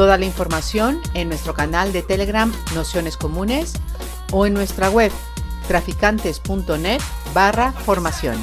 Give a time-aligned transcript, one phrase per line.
[0.00, 3.74] Toda la información en nuestro canal de Telegram Nociones Comunes
[4.32, 5.12] o en nuestra web
[5.68, 7.02] traficantes.net
[7.34, 8.38] barra formación.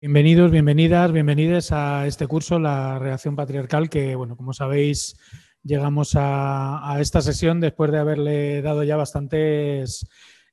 [0.00, 5.16] Bienvenidos, bienvenidas, bienvenidos a este curso, la reacción patriarcal, que, bueno, como sabéis,
[5.64, 10.06] llegamos a, esta sesión después de haberle dado ya bastantes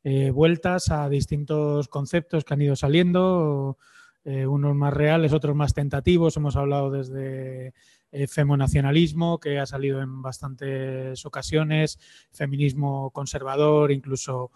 [0.04, 3.78] eh, vueltas a distintos conceptos que han ido saliendo,
[4.24, 6.38] eh, unos más reales, otros más tentativos.
[6.38, 7.74] Hemos hablado desde
[8.12, 12.00] eh, femonacionalismo, que ha salido en bastantes ocasiones,
[12.32, 14.52] feminismo conservador, incluso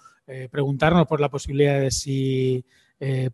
[0.50, 2.66] preguntarnos por la posibilidad de si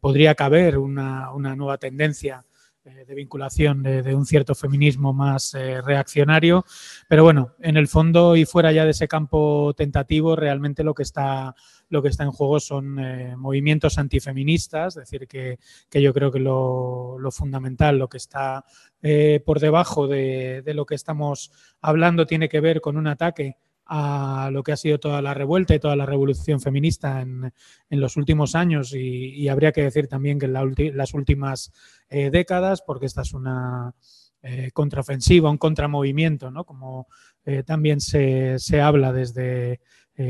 [0.01, 2.43] podría caber una, una nueva tendencia
[2.83, 6.65] eh, de vinculación de, un cierto feminismo más eh, reaccionario.
[7.07, 11.03] Pero bueno, en el fondo y fuera ya de ese campo tentativo, realmente lo que
[11.03, 11.53] está,
[11.89, 15.59] lo que está en juego son eh, movimientos antifeministas, es decir, que,
[15.91, 18.65] yo creo que lo, fundamental, lo que está
[19.45, 21.51] por debajo de, de lo que estamos
[21.81, 23.57] hablando tiene que ver con un ataque
[23.93, 27.51] a lo que ha sido toda la revuelta y toda la revolución feminista en,
[27.89, 30.53] los últimos años y, habría que decir también que en
[30.95, 31.73] las últimas
[32.07, 33.93] eh, décadas, porque esta es una
[34.43, 36.63] eh, contraofensiva, un contramovimiento, ¿no?
[36.63, 37.09] como
[37.43, 39.81] eh, también se, habla desde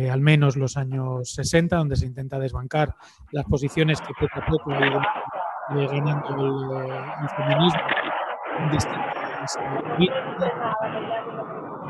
[0.09, 2.95] al menos los años 60, donde se intenta desbancar
[3.31, 4.69] las posiciones que poco a poco
[5.69, 7.81] ganando el, feminismo
[8.57, 9.57] en distintas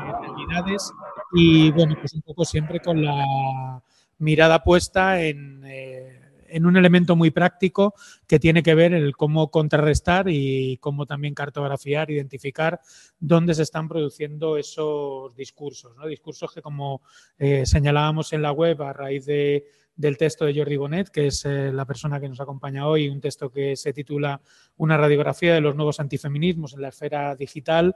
[0.04, 0.92] realidades
[1.32, 3.82] y bueno, pues un poco siempre con la
[4.18, 7.94] mirada puesta en, eh, en, un elemento muy práctico
[8.26, 12.80] que tiene que ver el cómo contrarrestar y cómo también cartografiar, identificar
[13.18, 16.06] dónde se están produciendo esos discursos, ¿no?
[16.06, 17.02] discursos que como
[17.38, 21.44] eh, señalábamos en la web a raíz de del texto de Jordi Bonet, que es
[21.44, 24.40] eh, la persona que nos acompaña hoy, un texto que se titula
[24.76, 27.94] Una radiografía de los nuevos antifeminismos en la esfera digital.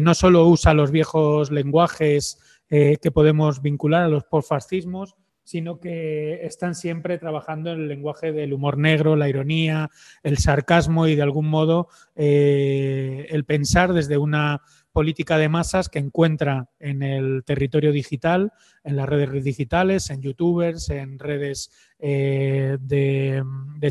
[0.00, 2.38] no solo usa los viejos lenguajes
[2.72, 8.30] eh, que podemos vincular a los postfascismos, sino que están siempre trabajando en el lenguaje
[8.30, 9.90] del humor negro, la ironía,
[10.22, 14.62] el sarcasmo y de algún modo eh, el pensar desde una
[14.92, 18.52] política de masas que encuentra en el territorio digital,
[18.84, 23.42] en las redes digitales, en youtubers, en redes eh, de,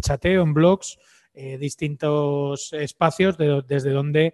[0.01, 0.97] chateo, en blogs,
[1.57, 4.33] distintos espacios desde donde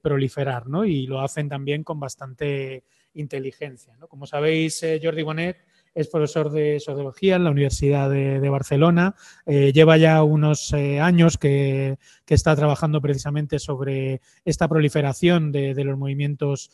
[0.00, 0.84] proliferar, ¿no?
[0.84, 2.84] Y lo hacen también con bastante
[3.14, 3.96] inteligencia.
[3.96, 4.08] ¿no?
[4.08, 5.64] Como sabéis, eh, Jordi Bonet
[5.94, 9.14] es profesor de sociología en la Universidad de, Barcelona.
[9.46, 15.98] Eh, lleva ya unos eh, años que, está trabajando precisamente sobre esta proliferación de, los
[15.98, 16.70] movimientos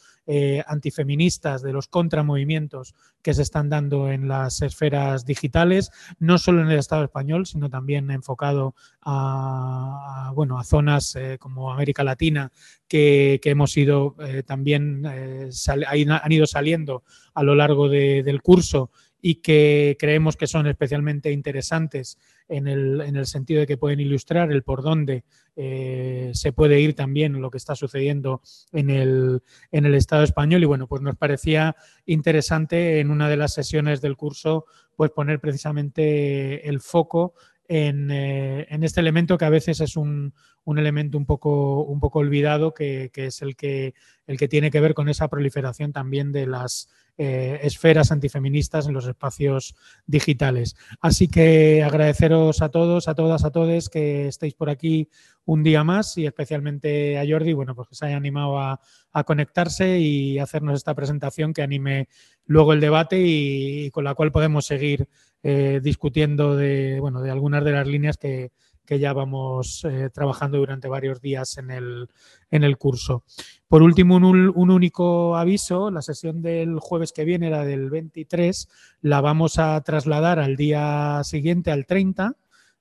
[0.66, 6.70] antifeministas, de los contramovimientos que se están dando en las esferas digitales, no solo en
[6.70, 12.52] el Estado español, sino también enfocado a, bueno, a zonas como América Latina
[12.86, 18.90] que, hemos ido también, han ido saliendo a lo largo del curso
[19.20, 22.18] y que creemos que son especialmente interesantes
[22.48, 25.24] en el, en el sentido de que pueden ilustrar el por dónde
[25.56, 30.62] eh, se puede ir también lo que está sucediendo en el, en el Estado español.
[30.62, 34.66] Y bueno, pues nos parecía interesante en una de las sesiones del curso
[34.96, 37.34] pues poner precisamente el foco
[37.68, 40.32] en, eh, en, este elemento que a veces es un,
[40.64, 43.94] un elemento un poco, un poco olvidado, que, que, es el que,
[44.26, 46.88] el que tiene que ver con esa proliferación también de las
[47.18, 49.74] eh, esferas antifeministas en los espacios
[50.06, 50.76] digitales.
[51.00, 55.08] Así que agradeceros a todos, a todas, a todos que estéis por aquí
[55.46, 58.80] un día más y especialmente a Jordi, bueno, pues que se haya animado a,
[59.24, 62.08] conectarse y hacernos esta presentación que anime
[62.44, 65.08] luego el debate y, con la cual podemos seguir
[65.42, 68.50] eh, discutiendo de, bueno, de algunas de las líneas que,
[68.86, 72.08] que ya vamos eh, trabajando durante varios días en el,
[72.50, 73.24] en el curso.
[73.68, 78.68] Por último, un, único aviso, la sesión del jueves que viene, la del 23,
[79.02, 82.36] la vamos a trasladar al día siguiente, al 30,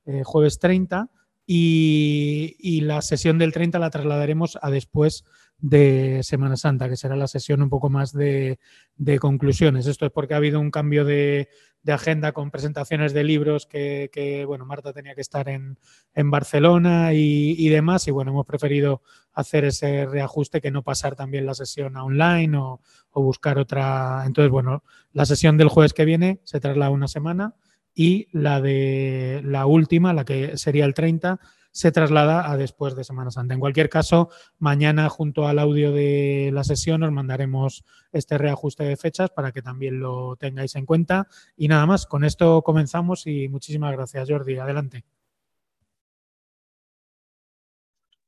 [0.06, 1.10] eh, jueves 30,
[1.48, 5.26] y, la sesión del 30 la trasladaremos a después
[5.60, 8.60] de Semana Santa, que será la sesión un poco más de,
[9.20, 9.88] conclusiones.
[9.88, 11.50] Esto es porque ha habido un cambio de,
[11.92, 15.78] agenda con presentaciones de libros que, bueno, Marta tenía que estar en,
[16.16, 19.02] Barcelona y, demás, y bueno, hemos preferido
[19.34, 22.80] hacer ese reajuste que no pasar también la sesión online o,
[23.12, 24.24] o buscar otra.
[24.26, 24.84] Entonces, bueno,
[25.14, 27.56] la sesión del jueves que viene se traslada una semana
[27.94, 31.40] y la de la última, la que sería el 30,
[31.76, 33.54] se traslada a después de Semana Santa.
[33.54, 34.30] En cualquier caso,
[34.60, 37.84] mañana junto al audio de la sesión os mandaremos
[38.14, 41.28] este reajuste de fechas para que también lo tengáis en cuenta.
[41.58, 44.58] Y nada más, con esto comenzamos y muchísimas gracias, Jordi.
[44.58, 45.04] Adelante.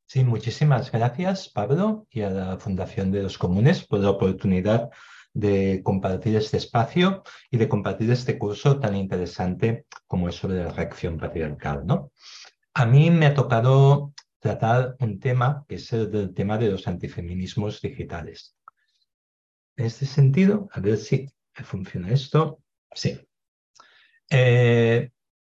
[0.08, 4.90] Sí, muchísimas gracias, Pablo, y a la Fundación de los Comunes por la oportunidad
[5.34, 10.72] de compartir este espacio y de compartir este curso tan interesante como es sobre la
[10.74, 11.86] reacción patriarcal.
[11.86, 12.12] ¿no?
[12.80, 17.82] A mí me ha tocado tratar un tema que es el tema de los antifeminismos
[17.82, 18.56] digitales.
[19.78, 22.60] En este sentido, a ver si funciona esto.
[22.94, 23.20] Sí.
[24.30, 25.10] Eh,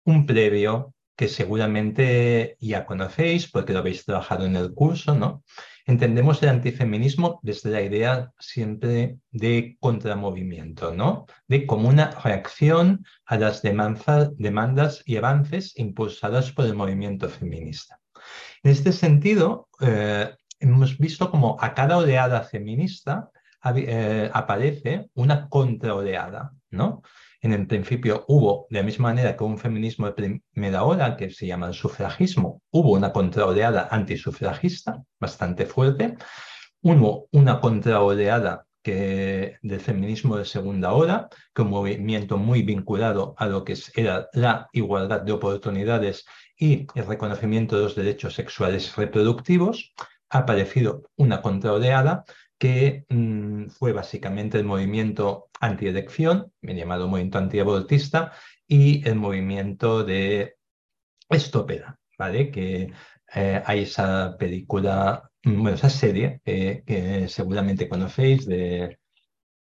[0.04, 5.44] un previo que seguramente ya conocéis porque lo habéis trabajado en el curso, ¿no?
[5.86, 11.26] Entendemos el antifeminismo desde la idea siempre de contramovimiento, ¿no?
[11.48, 17.98] De como una reacción a las demandas y avances impulsadas por el movimiento feminista.
[18.62, 20.30] En este sentido, eh,
[20.60, 23.30] hemos visto como a cada oleada feminista
[23.76, 27.02] eh, aparece una contraoleada, ¿no?
[27.42, 31.28] En el principio hubo, de la misma manera que un feminismo de primera hora, que
[31.28, 36.16] se llama el sufragismo, hubo una contraoleada antisufragista bastante fuerte,
[36.82, 43.46] hubo una contraoleada que, del feminismo de segunda hora, que un movimiento muy vinculado a
[43.46, 46.24] lo que era la igualdad de oportunidades
[46.56, 49.92] y el reconocimiento de los derechos sexuales reproductivos,
[50.30, 52.24] ha aparecido una contraoleada
[52.62, 58.34] que mm, fue básicamente el movimiento antielección, llamado movimiento antiabortista,
[58.68, 60.54] y el movimiento de
[61.28, 62.52] Estopera, ¿vale?
[62.52, 62.92] Que
[63.34, 68.96] eh, hay esa película, mm, bueno, esa serie que seguramente conocéis de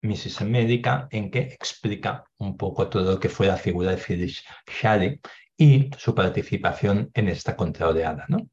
[0.02, 0.42] Mrs.
[0.42, 5.20] América, en que explica un poco todo lo que fue la figura de Phyllis Shady
[5.56, 8.50] y su participación en esta contraoreada, ¿no?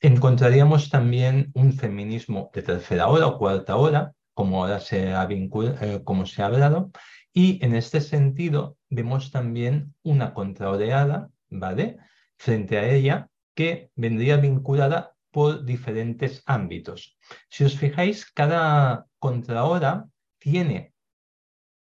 [0.00, 6.00] Encontraríamos también un feminismo de tercera hora o cuarta hora, como ahora se ha, eh,
[6.04, 6.90] como se ha hablado,
[7.32, 11.98] y en este sentido vemos también una contraoreada, ¿vale?
[12.36, 17.18] Frente a ella, que vendría vinculada por diferentes ámbitos.
[17.48, 20.08] Si os fijáis, cada contrahora
[20.38, 20.92] tiene,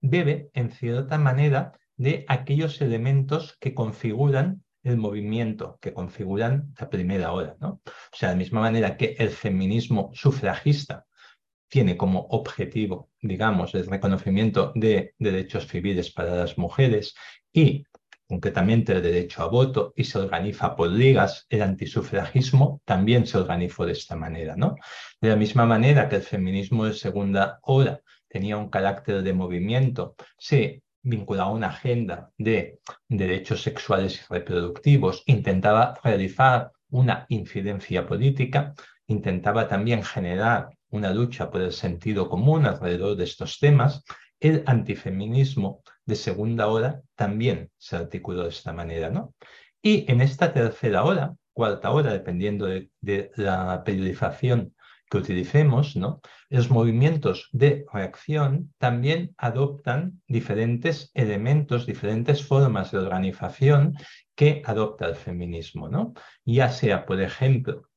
[0.01, 7.31] bebe en cierta manera de aquellos elementos que configuran el movimiento que configuran la primera
[7.31, 7.55] hora.
[7.59, 7.81] ¿no?
[7.85, 11.05] O sea, de la misma manera que el feminismo sufragista
[11.67, 17.15] tiene como objetivo, digamos, el reconocimiento de derechos civiles para las mujeres
[17.53, 17.85] y
[18.27, 23.85] concretamente el derecho a voto y se organiza por ligas, el antisufragismo también se organizó
[23.85, 24.55] de esta manera.
[24.55, 24.75] ¿no?
[25.19, 30.15] De la misma manera que el feminismo de segunda hora tenía un carácter de movimiento,
[30.37, 38.73] se vinculado a una agenda de derechos sexuales y reproductivos, intentaba realizar una incidencia política,
[39.07, 44.03] intentaba también generar una lucha por el sentido común alrededor de estos temas,
[44.39, 49.09] el antifeminismo de segunda hora también se articuló de esta manera.
[49.09, 49.33] ¿no?
[49.81, 54.73] Y en esta tercera hora, cuarta hora, dependiendo de, de la periodización
[55.11, 56.21] que utilicemos, ¿no?
[56.49, 63.97] los movimientos de reacción también adoptan diferentes elementos, diferentes formas de organización
[64.35, 66.13] que adopta el feminismo, ¿no?
[66.45, 67.89] ya sea, por ejemplo,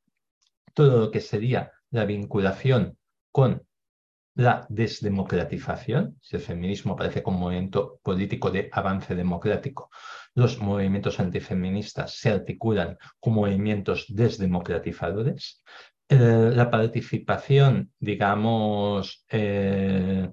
[0.75, 2.99] todo lo que sería la vinculación
[3.31, 3.63] con
[4.35, 9.89] la desdemocratización, si el feminismo aparece como movimiento político de avance democrático,
[10.35, 15.63] los movimientos antifeministas se articulan como movimientos desdemocratizadores,
[16.15, 20.31] eh, la participación, digamos, eh,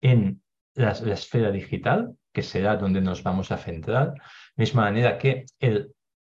[0.00, 0.42] en
[0.74, 4.14] la, esfera digital, que será donde nos vamos a centrar,
[4.56, 5.94] misma manera que el,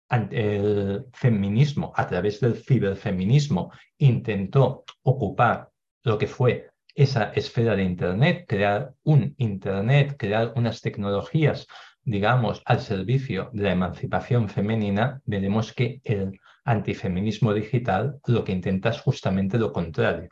[0.10, 5.70] el feminismo, a través del ciberfeminismo, intentó ocupar
[6.04, 11.66] lo que fue esa esfera de Internet, crear un Internet, crear unas tecnologías,
[12.04, 18.90] digamos, al servicio de la emancipación femenina, veremos que el antifeminismo digital lo que intenta
[18.90, 20.30] es justamente lo contrario,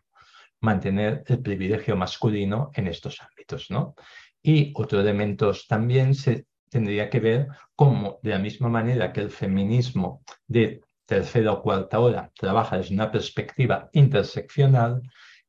[0.61, 3.69] mantener el privilegio masculino en estos ámbitos.
[3.69, 3.95] ¿no?
[4.41, 9.31] Y otro elemento también se tendría que ver cómo, de la misma manera que el
[9.31, 15.01] feminismo de tercera o cuarta hora trabaja desde una perspectiva interseccional,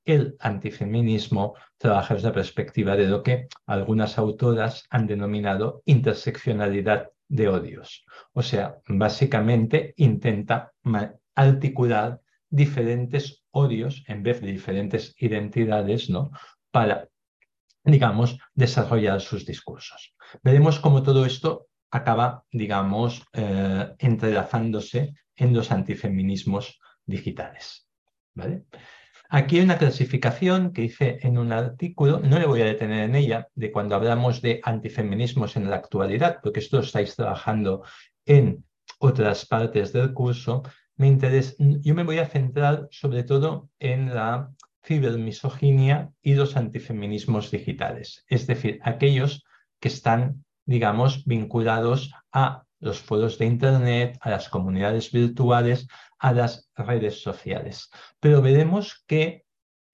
[0.05, 7.49] el antifeminismo trabaja desde la perspectiva de lo que algunas autoras han denominado interseccionalidad de
[7.49, 8.05] odios.
[8.33, 10.73] O sea, básicamente intenta
[11.35, 16.33] articular diferentes odios en vez de diferentes identidades, ¿no?
[16.71, 17.09] Para,
[17.85, 20.15] digamos, desarrollar sus discursos.
[20.43, 27.89] Veremos cómo todo esto acaba, digamos, eh, entrelazándose en los antifeminismos digitales.
[28.35, 28.65] ¿vale?
[29.33, 33.15] Aquí hay una clasificación que hice en un artículo, no le voy a detener en
[33.15, 37.85] ella, de cuando hablamos de antifeminismos en la actualidad, porque esto estáis trabajando
[38.27, 38.65] en
[38.99, 40.65] otras partes del curso.
[40.97, 44.51] Me interesa, yo me voy a centrar sobre todo en la
[44.85, 49.45] cibermisoginia y los antifeminismos digitales, es decir, aquellos
[49.79, 55.87] que están, digamos, vinculados a los foros de Internet, a las comunidades virtuales,
[56.19, 57.91] a las redes sociales.
[58.19, 59.45] Pero veremos que,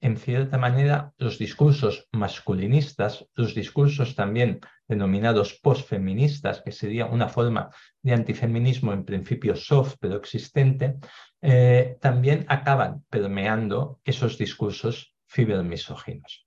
[0.00, 7.70] en cierta manera, los discursos masculinistas, los discursos también denominados postfeministas, que sería una forma
[8.02, 10.96] de antifeminismo en principio soft pero existente,
[11.42, 16.46] eh, también acaban permeando esos discursos cibermisóginos.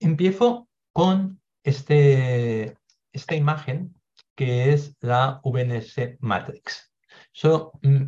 [0.00, 2.77] Empiezo con este
[3.12, 3.94] esta imagen
[4.34, 6.92] que es la VNS Matrix.
[7.34, 8.04] Eso mm,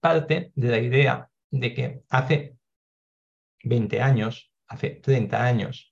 [0.00, 2.56] parte de la idea de que hace
[3.64, 5.90] 20 años, hace 30 años.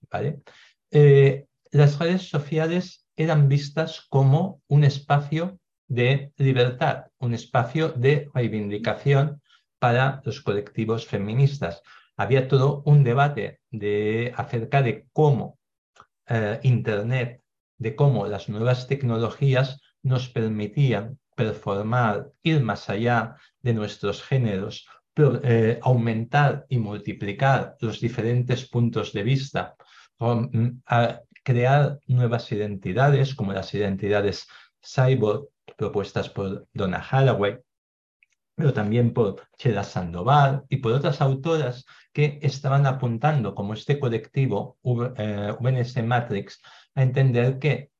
[0.90, 5.58] Eh, las redes sociales eran vistas como un espacio
[5.88, 9.40] de libertad, un espacio de reivindicación
[9.78, 11.82] para los colectivos feministas.
[12.16, 15.58] Había todo un debate de, acerca de cómo
[16.28, 17.42] eh, Internet
[17.78, 25.78] de cómo las nuevas tecnologías nos permitían performar, ir más allá de nuestros géneros, eh,
[25.82, 29.76] aumentar y multiplicar los diferentes puntos de vista,
[30.18, 30.80] mm,
[31.42, 34.46] crear nuevas identidades como las identidades
[34.82, 37.58] cyborg propuestas por Donna Haraway,
[38.54, 44.78] pero también por Chela Sandoval y por otras autoras que estaban apuntando como este colectivo
[44.82, 46.60] VNS eh, Matrix
[46.96, 47.92] a entender que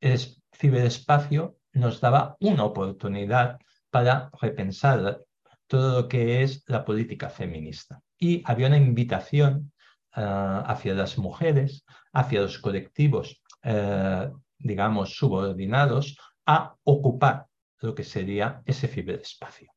[0.00, 0.20] el
[0.56, 3.58] ciberespacio nos daba una oportunidad
[3.90, 5.18] para repensar
[5.66, 8.00] todo lo que es la política feminista.
[8.18, 9.72] Y había una invitación
[10.12, 17.46] ah, hacia las mujeres, hacia los colectivos, eh, digamos, subordinados, a ocupar
[17.80, 19.72] lo que sería ese ciberespacio.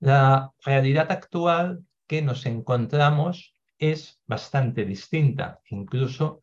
[0.00, 6.40] La realidad actual que nos encontramos es bastante distinta, incluso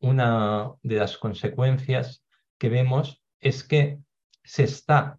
[0.00, 2.24] una de las consecuencias
[2.58, 3.98] que vemos es que
[4.44, 5.18] se está,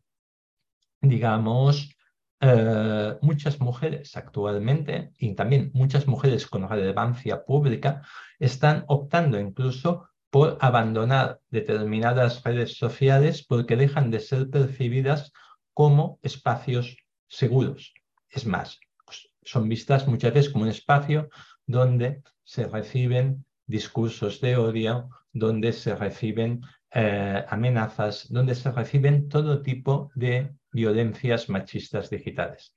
[1.01, 1.95] digamos,
[2.41, 8.01] eh, muchas mujeres actualmente y también muchas mujeres con relevancia pública
[8.39, 15.33] están optando incluso por abandonar determinadas redes sociales porque dejan de ser percibidas
[15.73, 17.93] como espacios seguros.
[18.29, 21.29] Es más, pues, son vistas muchas veces como un espacio
[21.65, 26.61] donde se reciben discursos de odio, donde se reciben
[26.91, 32.73] eh, amenazas, donde se reciben todo tipo de violencias machistas digitales.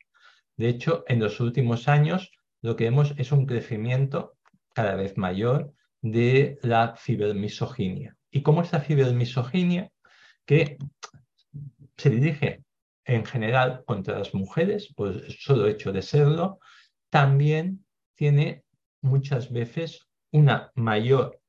[0.56, 2.30] De hecho, en los últimos años
[2.60, 4.36] lo que vemos es un crecimiento
[4.74, 5.72] cada vez mayor
[6.02, 8.14] de la cibermisoginia.
[8.30, 9.90] ¿Y cómo es la cibermisoginia?
[10.44, 10.76] Que
[11.96, 12.62] se dirige
[13.06, 16.58] en general contra las mujeres, por el solo hecho de serlo,
[17.08, 17.84] también
[18.14, 18.64] tiene
[19.00, 21.40] muchas veces una mayor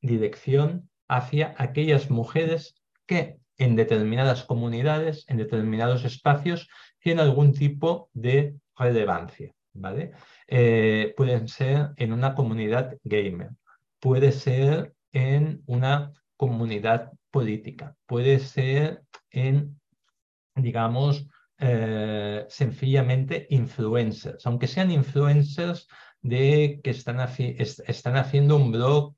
[0.00, 2.74] dirección hacia aquellas mujeres
[3.06, 6.68] que en determinadas comunidades, en determinados espacios,
[7.00, 9.56] tienen algún tipo de relevancia.
[9.76, 10.12] ¿vale?
[10.46, 13.50] Eh, pueden ser en una comunidad gamer,
[14.00, 19.80] puede ser en una comunidad política, puede ser en,
[20.54, 21.26] digamos,
[21.58, 25.88] eh, sencillamente influencers, aunque sean influencers
[26.22, 29.14] de que están, están haciendo un blog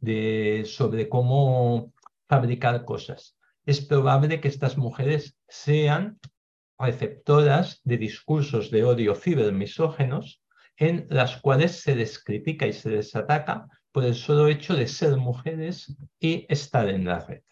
[0.00, 1.92] de, sobre cómo
[2.28, 3.36] fabricar cosas.
[3.66, 6.18] Es probable que estas mujeres sean
[6.78, 10.42] receptoras de discursos de odio cibermisógenos
[10.76, 14.86] en las cuales se les critica y se les ataca por el solo hecho de
[14.86, 17.42] ser mujeres y estar en la red.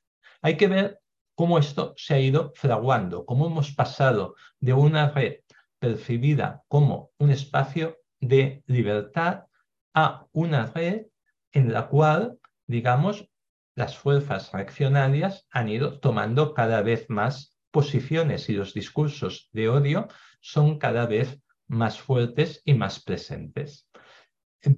[0.42, 1.00] Hay que ver
[1.34, 5.40] cómo esto se ha ido fraguando, cómo hemos pasado de una red
[5.78, 9.44] percibida como un espacio de libertad
[9.94, 11.06] a una red
[11.52, 13.28] en la cual, digamos,
[13.74, 20.08] las fuerzas reaccionarias han ido tomando cada vez más posiciones y los discursos de odio
[20.40, 23.88] son cada vez más fuertes y más presentes.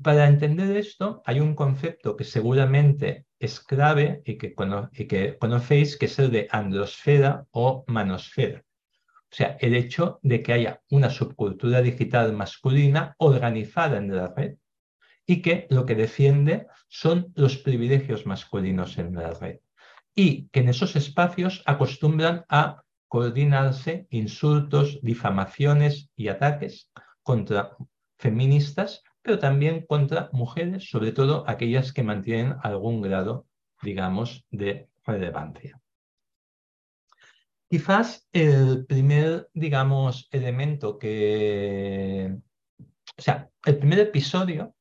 [0.02, 6.18] Para entender esto, hay un concepto que seguramente es clave y que, conocéis, que es
[6.18, 8.64] el de androsfera o manosfera.
[9.30, 14.56] O sea, el hecho de que haya una subcultura digital masculina organizada en la red
[15.26, 19.58] y que lo que defiende son los privilegios masculinos en la red.
[20.14, 26.90] Y que en esos espacios acostumbran a coordinarse insultos, difamaciones y ataques
[27.22, 27.76] contra
[28.18, 33.46] feministas, pero también contra mujeres, sobre todo aquellas que mantienen algún grado,
[33.82, 35.78] digamos, de relevancia.
[37.70, 42.34] Quizás el primer, digamos, elemento que,
[43.18, 44.74] o sea, el primer episodio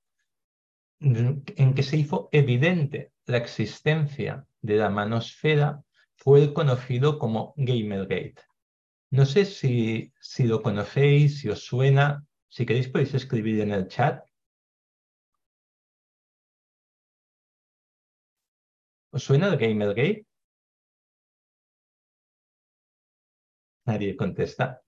[0.99, 5.83] en que se hizo evidente la existencia de la manosfera
[6.15, 8.41] fue el conocido como Gamergate.
[9.11, 12.25] No sé si, si lo conocéis, si os suena.
[12.49, 14.23] Si queréis podéis escribir en el chat.
[19.11, 20.26] ¿Os suena el Gamergate?
[23.87, 24.81] Nadie contesta.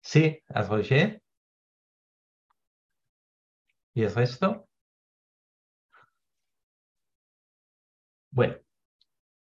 [0.00, 1.22] Sí, a Roger.
[3.94, 4.68] ¿Y el resto?
[8.30, 8.56] Bueno,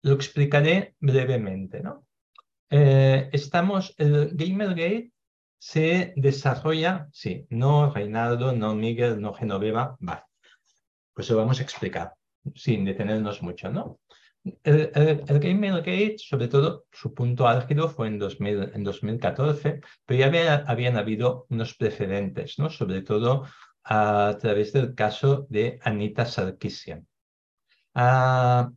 [0.02, 1.80] lo explicaré brevemente.
[1.80, 2.06] ¿no?
[2.70, 5.12] Eh, estamos, el Gamergate
[5.58, 10.26] se desarrolla, sí, no Reinaldo, no Miguel, no Genoveva, va.
[11.14, 12.14] Pues lo vamos a explicar
[12.54, 14.00] sin detenernos mucho, ¿no?
[14.62, 20.64] El, el, Gamergate, sobre todo, su punto álgido fue en, 2000, en 2014, pero ya
[20.66, 22.70] habían habido unos precedentes, ¿no?
[22.70, 23.46] Sobre todo
[23.84, 27.06] a través del caso de Anita Sarkeesian.
[27.94, 28.70] Ah,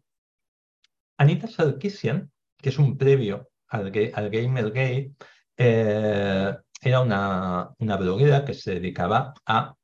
[1.18, 5.12] Anita Sarkeesian, que es un previo al, al Gamergate,
[5.58, 9.76] eh, era una, una bloguera que se dedicaba a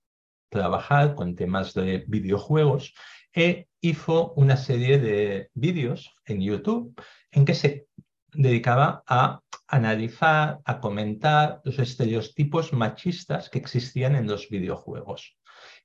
[0.50, 2.94] trabajar con temas de videojuegos
[3.34, 6.94] e hizo una serie de vídeos en YouTube
[7.32, 7.88] en que se
[8.34, 15.38] dedicaba a analizar, a comentar los estereotipos machistas que existían en los videojuegos.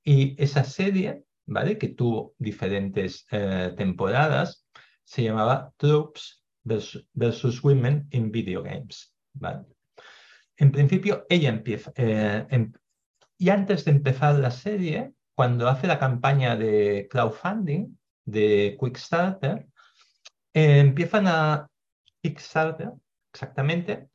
[0.02, 1.78] Y esa serie, ¿vale?
[1.78, 4.66] que tuvo diferentes eh, temporadas,
[5.04, 9.14] se llamaba Tropes versus, Women in Video Games.
[10.56, 12.72] En principio, ella empieza, eh, em,
[13.36, 19.66] y antes de empezar la serie, cuando hace la campaña de crowdfunding de Quickstarter,
[20.52, 21.68] eh, empiezan a
[22.22, 22.92] Kickstarter,
[23.32, 24.08] exactamente,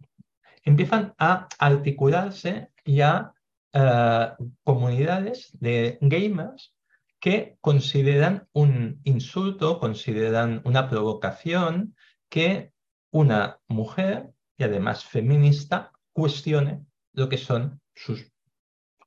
[0.63, 3.33] empiezan a articularse ya
[3.73, 4.31] eh,
[4.63, 6.73] comunidades de gamers
[7.19, 11.95] que consideran un insulto, consideran una provocación
[12.29, 12.71] que
[13.11, 18.31] una mujer, y además feminista, cuestione lo que son sus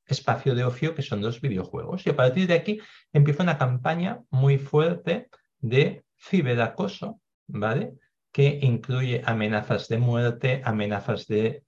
[0.06, 2.06] espacio de ocio que son los videojuegos.
[2.06, 2.80] Y a partir de aquí
[3.12, 7.94] empieza una campaña muy fuerte de ciberacoso, ¿vale?
[8.32, 11.64] Que incluye amenazas de muerte, amenazas de,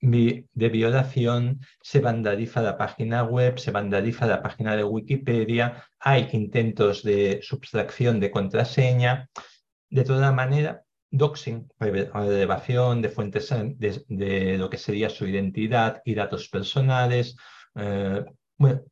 [0.00, 7.02] de violación, se vandaliza la página web, se vandaliza la página de Wikipedia, hay intentos
[7.02, 9.28] de subtracción de contraseña.
[9.90, 13.48] De toda manera, doxing, relevación de fuentes
[13.78, 17.36] de, lo que sería su identidad y datos personales,
[17.78, 18.24] eh,
[18.56, 18.82] bueno,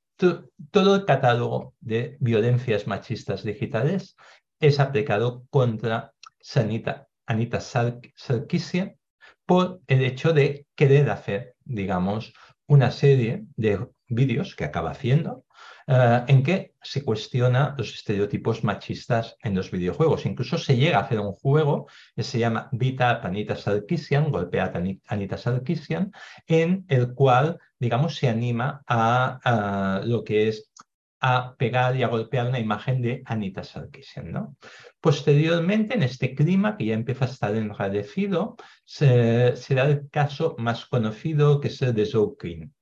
[0.70, 4.16] todo el catálogo de violencias machistas digitales
[4.60, 8.96] es aplicado contra Sanita, Anita Sarkeesian
[9.44, 12.32] por el hecho de querer hacer, digamos,
[12.66, 15.44] una serie de vídeos que acaba haciendo
[15.88, 20.26] eh, en que se cuestiona los estereotipos machistas en los videojuegos.
[20.26, 24.72] Incluso se llega a hacer un juego que se llama Vita Anita Sarkeesian, Golpea
[25.06, 26.10] Anita Sarkeesian,
[26.48, 30.72] en el cual, digamos, se anima a, lo que es
[31.20, 34.32] a pegar y a golpear una imagen de Anita Sarkeesian.
[34.32, 34.56] ¿no?
[35.00, 40.86] Posteriormente, en este clima que ya empieza a estar enrarecido, se, será el caso más
[40.86, 42.75] conocido que es el de Zoukin.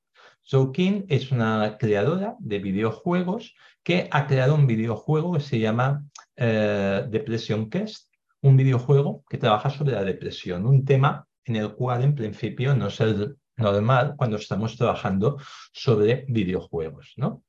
[0.47, 6.05] Zoukin es una creadora de videojuegos que ha creado un videojuego que se llama
[6.37, 8.11] eh, Depression Quest,
[8.43, 12.89] un videojuego que trabaja sobre la depresión, un tema en el cual en principio no
[12.89, 15.39] es el normal cuando estamos trabajando
[15.73, 17.15] sobre videojuegos.
[17.17, 17.43] ¿no?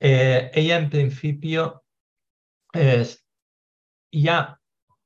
[0.00, 1.82] Eh, ella en principio
[4.10, 4.58] ya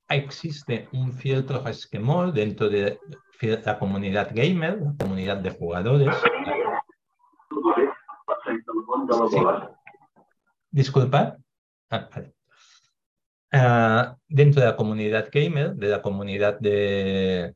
[0.08, 2.98] existe un cierto resquemor dentro de
[3.40, 6.14] la comunidad gamer, la comunidad de jugadores,
[10.70, 11.38] Disculpa.
[11.90, 12.08] Ah,
[13.52, 17.54] ah, dentro de la comunidad gamer, de la comunidad de,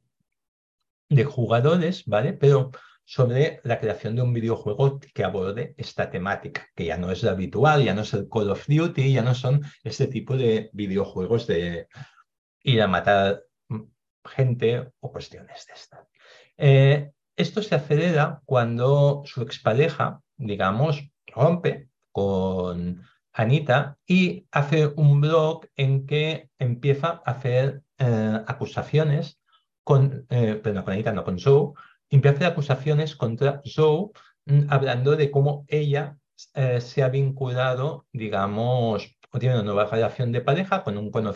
[1.09, 2.33] de jugadores, ¿vale?
[2.33, 2.71] Pero
[3.05, 7.33] sobre la creación de un videojuego que aborde esta temática, que ya no es la
[7.33, 11.47] habitual, ya no es el Call of Duty, ya no son este tipo de videojuegos
[11.47, 11.89] de
[12.63, 13.43] ir a matar
[14.25, 16.07] gente o cuestiones de estas.
[16.57, 25.67] Eh, esto se acelera cuando su expareja, digamos, rompe con Anita y hace un blog
[25.77, 29.41] en que empieza a hacer eh, acusaciones
[29.85, 31.73] con, eh, perdón, con Anita, no con Zoe,
[32.11, 34.11] empieza a hacer acusaciones contra Zoe
[34.47, 36.19] mm, hablando de cómo ella
[36.81, 41.27] se ha vinculado, digamos, o tiene una nueva relación de pareja con un con,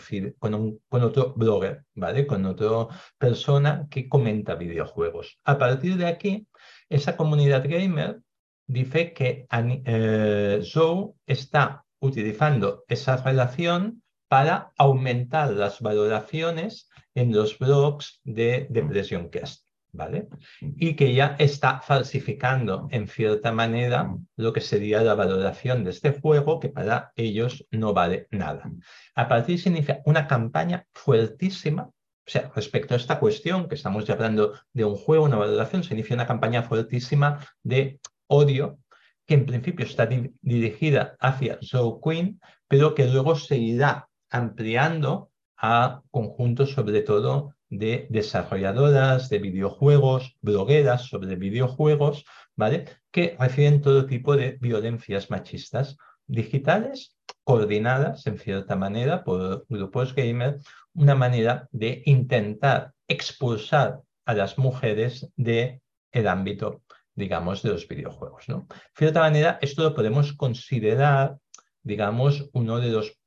[0.53, 2.27] un, con otro blogger, ¿vale?
[2.27, 5.39] Con otra persona que comenta videojuegos.
[5.43, 6.47] A partir de aquí,
[6.89, 8.21] esa comunidad gamer
[8.67, 18.19] dice que eh, Zoe está utilizando esa relación para aumentar las valoraciones en los blogs
[18.23, 19.67] de Depression Cast.
[19.97, 20.27] ¿vale?
[20.61, 26.11] Y que ya está falsificando en cierta manera lo que sería la valoración de este
[26.11, 28.71] juego, que para ellos no vale nada.
[29.15, 34.05] A partir se inicia una campaña fuertísima, o sea, respecto a esta cuestión, que estamos
[34.05, 38.79] ya hablando de un juego, una valoración, se inicia una campaña fuertísima de odio
[39.25, 40.07] que en principio está
[40.41, 48.07] dirigida hacia Zoe Queen, pero que luego se irá ampliando a conjuntos, sobre todo de
[48.09, 52.23] desarrolladoras de videojuegos, blogueras sobre videojuegos,
[52.55, 52.85] ¿vale?
[53.11, 60.59] Que reciben todo tipo de violencias machistas digitales coordinadas en cierta manera por grupos gamer,
[60.93, 66.81] una manera de intentar expulsar a las mujeres del el ámbito,
[67.17, 68.47] digamos, de los videojuegos.
[68.47, 68.67] ¿no?
[68.69, 71.37] De cierta manera, esto lo podemos considerar,
[71.81, 73.17] digamos, uno de los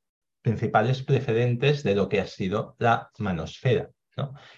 [0.41, 3.91] principales precedentes de lo que ha sido la manosfera.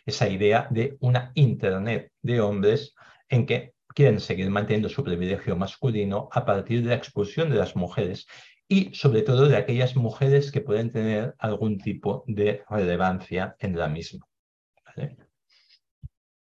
[0.06, 2.96] Esa idea de una Internet de hombres
[3.30, 7.76] en que quieren seguir manteniendo su privilegio masculino a partir de la expulsión de las
[7.76, 8.28] mujeres
[8.68, 13.88] y sobre todo de aquellas mujeres que pueden tener algún tipo de relevancia en la
[13.88, 14.26] misma.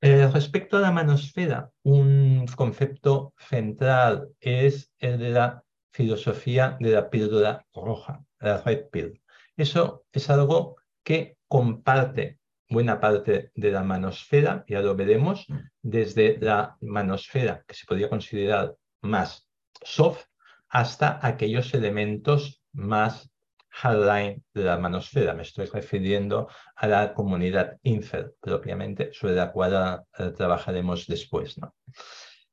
[0.04, 7.10] Eh, respecto a la manosfera, un concepto central es el de la filosofía de la
[7.10, 9.22] píldora roja, la red pill.
[9.56, 15.46] Eso es algo que comparte buena parte de la manosfera, ya lo veremos,
[15.84, 19.48] desde la manosfera que se podría considerar más
[19.84, 20.24] soft
[20.70, 23.31] hasta aquellos elementos más
[23.72, 25.34] hardline de la manosfera.
[25.34, 31.56] Me estoy refiriendo a la comunidad Infer, propiamente, sobre la cual eh, trabajaremos después.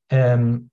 [0.09, 0.69] Em,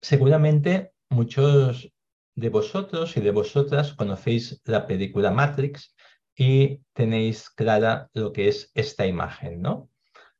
[0.00, 1.90] seguramente muchos
[2.34, 5.94] de vosotros y de vosotras conocéis la película Matrix
[6.36, 9.90] y tenéis clara lo que es esta imagen, ¿no?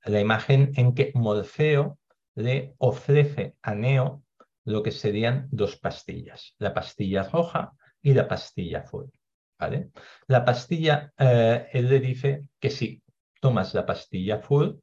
[0.04, 1.98] La imagen en que Morfeo
[2.34, 4.22] le ofrece a Neo
[4.64, 7.74] lo que serían dos pastillas, la pastilla roja
[8.04, 9.10] y la pastilla azul.
[9.58, 9.90] ¿vale?
[10.28, 13.02] La pastilla, eh, él le dice que si
[13.40, 14.80] tomas la pastilla azul,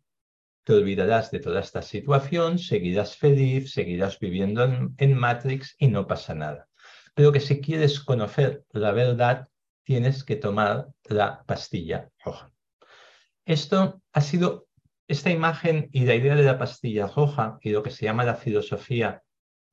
[0.64, 4.64] te olvidarás de toda esta situación, seguirás feliz, seguirás viviendo
[4.98, 6.68] en Matrix y no pasa nada.
[7.14, 9.48] Pero que si quieres conocer la verdad,
[9.84, 12.52] tienes que tomar la pastilla roja.
[13.46, 14.68] Esto ha sido,
[15.08, 18.36] esta imagen y la idea de la pastilla roja y lo que se llama la
[18.36, 19.24] filosofía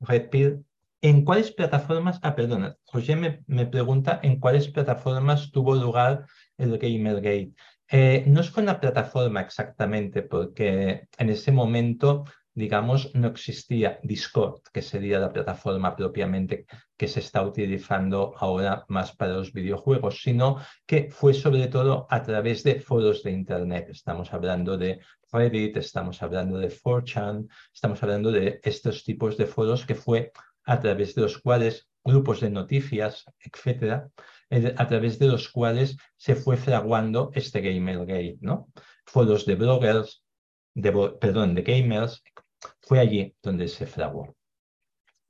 [0.01, 0.65] Red Pill,
[1.01, 7.53] ¿en cuáles plataformas, ah, perdona, José me, pregunta en cuáles plataformas tuvo lugar el Gamergate.
[7.91, 12.25] Eh, no es con la plataforma exactamente, porque en ese momento
[12.59, 19.15] digamos, no existía Discord, que sería la plataforma propiamente que se está utilizando ahora más
[19.15, 23.91] para los videojuegos, sino que fue sobre todo a través de foros de Internet.
[23.91, 24.99] Estamos hablando de
[25.33, 30.33] Reddit, estamos hablando de 4chan, estamos hablando de estos tipos de foros que fue
[30.68, 34.11] a través de los cuales grupos de noticias, etcétera,
[34.50, 38.68] eh, a través de los cuales se fue fraguando este Gamergate, ¿no?
[39.07, 40.22] Foros de bloggers,
[40.74, 42.22] de, perdón, de gamers,
[42.83, 44.37] fue allí donde se fraguó.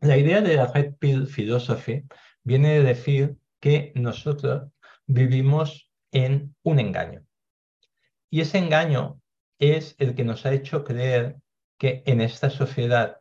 [0.01, 2.05] La idea de la Red Pill Philosophy
[2.43, 4.71] viene de decir que nosotros
[5.07, 7.25] vivimos en un engaño.
[8.29, 9.21] Y ese engaño
[9.61, 11.37] es el que nos ha hecho creer
[11.79, 13.21] que en esta sociedad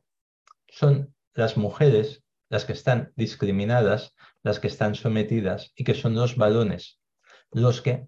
[0.67, 6.35] son las mujeres las que están discriminadas, las que están sometidas y que son los
[6.35, 6.99] varones
[7.51, 8.07] los que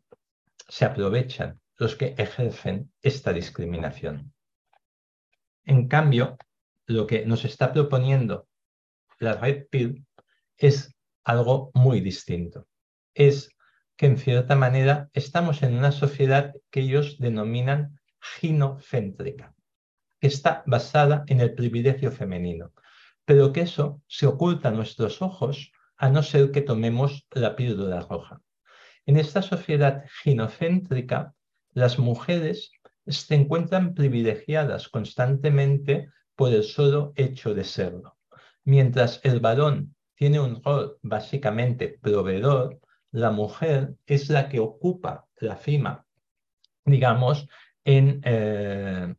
[0.68, 4.34] se aprovechan, los que ejercen esta discriminación.
[5.66, 6.38] En cambio,
[6.86, 8.48] lo que nos está proponiendo
[9.20, 10.06] la Red Pill
[10.58, 12.68] es algo muy distinto.
[13.14, 13.50] Es
[13.96, 19.54] que en cierta manera estamos en una sociedad que ellos denominan ginocéntrica,
[20.20, 22.72] que está basada en el privilegio femenino,
[23.30, 28.02] pero que eso se oculta a nuestros ojos a no ser que tomemos la píldora
[28.02, 28.42] roja.
[29.06, 31.36] En esta sociedad ginocéntrica,
[31.74, 32.72] las mujeres
[33.06, 38.18] se encuentran privilegiadas constantemente por el solo hecho de serlo.
[38.64, 42.80] Mientras el varón tiene un rol básicamente proveedor,
[43.12, 46.04] la mujer es la que ocupa la cima,
[46.84, 47.48] digamos,
[47.86, 49.14] eh,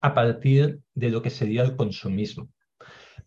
[0.00, 2.48] a partir de lo que sería el consumismo.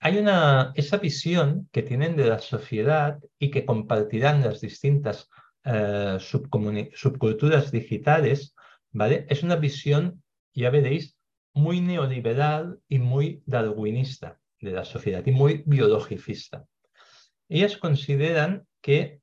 [0.02, 5.30] Hay una, esa visión que tienen de la sociedad y que compartirán las distintas
[5.66, 8.56] eh, subculturas digitales,
[8.92, 9.26] ¿vale?
[9.30, 11.18] Es una visión, ya veréis,
[11.54, 16.66] muy neoliberal y muy darwinista de la sociedad y muy biologicista.
[17.50, 19.20] Ellas consideran que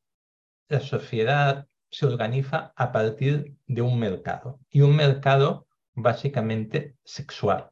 [0.68, 7.70] la sociedad se organiza a partir de un mercado y un mercado básicamente sexual,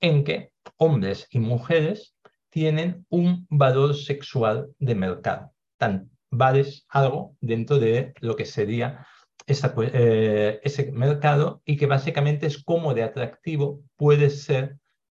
[0.00, 2.13] en que hombres y mujeres
[2.54, 5.52] tienen un valor sexual de mercado.
[5.76, 9.04] Tan, vales algo dentro de lo que sería
[9.48, 14.76] eh, ese mercado y que básicamente es cómo de atractivo puede ser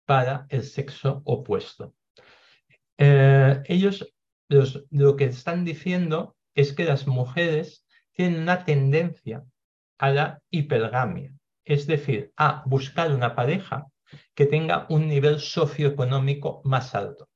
[0.07, 1.93] para el sexo opuesto.
[2.99, 4.15] Eh, ellos
[4.49, 9.43] lo que están diciendo es que las mujeres tienen una tendencia
[9.99, 11.33] a la hipergamia,
[11.65, 13.89] es decir, a buscar una pareja
[14.35, 17.29] que tenga un nivel socioeconómico más alto.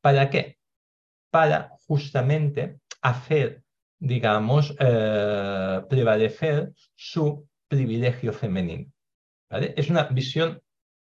[0.00, 0.58] ¿Para qué?
[1.30, 3.64] Para justamente hacer
[4.04, 8.92] digamos, eh, prevalecer su privilegio femenino.
[9.50, 10.60] Es una visión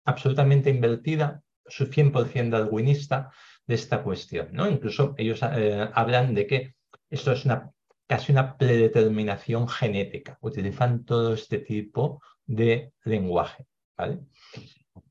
[0.05, 3.29] absolutamente invertida, su 100% darwinista
[3.67, 4.49] de esta cuestión.
[4.51, 4.67] ¿no?
[4.67, 6.75] Incluso ellos eh, hablan de que
[7.09, 7.71] esto es una,
[8.07, 10.37] casi una predeterminación genética.
[10.41, 13.67] Utilizan todo este tipo de lenguaje.
[13.95, 14.21] ¿vale?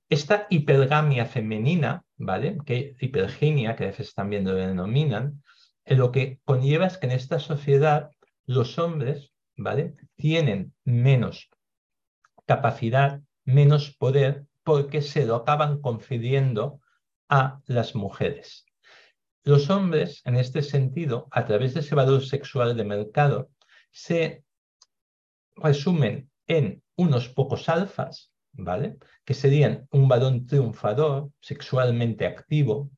[0.09, 2.59] Esta hipergamia femenina, ¿vale?
[2.65, 5.43] que hiperginia, que a veces también lo denominan,
[5.85, 8.11] lo que conlleva es que en esta sociedad
[8.45, 9.97] los hombres ¿vale?
[10.17, 11.51] tienen menos
[12.47, 16.81] capacidad, menos poder, porque se lo acaban confiriendo
[17.29, 18.65] a las mujeres.
[19.43, 23.51] Los hombres, en este sentido, a través de ese valor sexual de mercado,
[23.93, 24.45] se
[25.55, 28.99] resumen en unos pocos alfas, ¿vale?
[29.25, 32.91] Que serían un varón triunfador, sexualmente activo,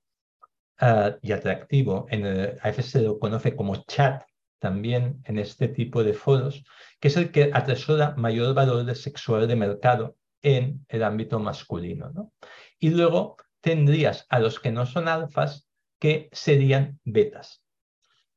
[0.80, 2.06] Ah, y atractivo.
[2.08, 4.22] En a veces se lo conoce como chat
[4.60, 6.64] también en este tipo de foros,
[7.00, 12.10] que es el que atesora mayor valor de sexual de mercado en el ámbito masculino.
[12.10, 12.32] ¿no?
[12.78, 15.68] Y luego tendrías a los que no son alfas,
[15.98, 17.60] que serían betas.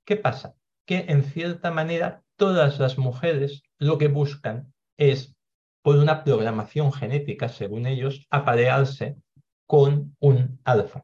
[0.03, 0.55] ¿Qué pasa?
[0.85, 5.35] Que en cierta manera todas las mujeres lo que buscan es,
[5.81, 9.17] por una programación genética, según ellos, aparearse
[9.65, 11.03] con un alfa.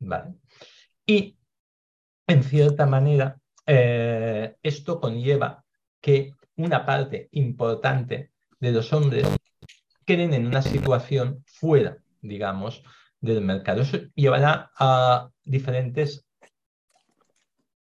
[0.00, 0.34] ¿Vale?
[1.06, 1.36] Y,
[2.26, 5.64] en cierta manera, eh, esto conlleva
[6.00, 9.26] que una parte importante de los hombres
[10.04, 12.82] queden en una situación fuera, digamos,
[13.20, 13.82] del mercado.
[13.82, 16.26] Eso llevará a diferentes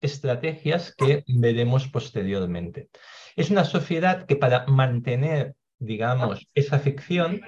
[0.01, 2.89] estrategias que veremos posteriormente.
[3.35, 7.41] Es una sociedad que para mantener, digamos, esa ficción,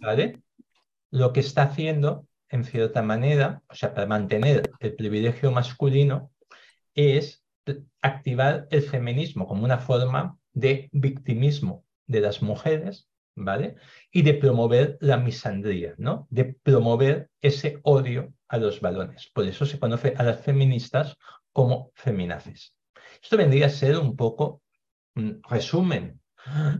[0.00, 0.42] ¿vale?
[1.10, 6.32] Lo que está haciendo en cierta manera, o sea, para mantener el privilegio masculino,
[6.94, 7.44] es
[8.02, 13.76] activar el feminismo como una forma de victimismo de las mujeres, ¿vale?
[14.10, 16.26] Y de promover la misandría, ¿no?
[16.30, 19.30] De promover ese odio a los varones.
[19.32, 21.16] Por eso se conoce a las feministas
[21.52, 22.74] como feminazis.
[23.22, 24.60] Esto vendría a ser un poco
[25.14, 26.20] un resumen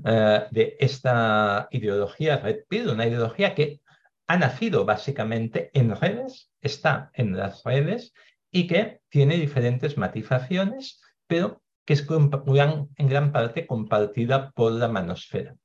[0.04, 3.80] eh, de esta ideología repito, una ideología que
[4.26, 8.12] ha nacido básicamente en redes, está en las redes
[8.50, 15.56] y que tiene diferentes matizaciones, pero que es en gran parte compartida por la manosfera.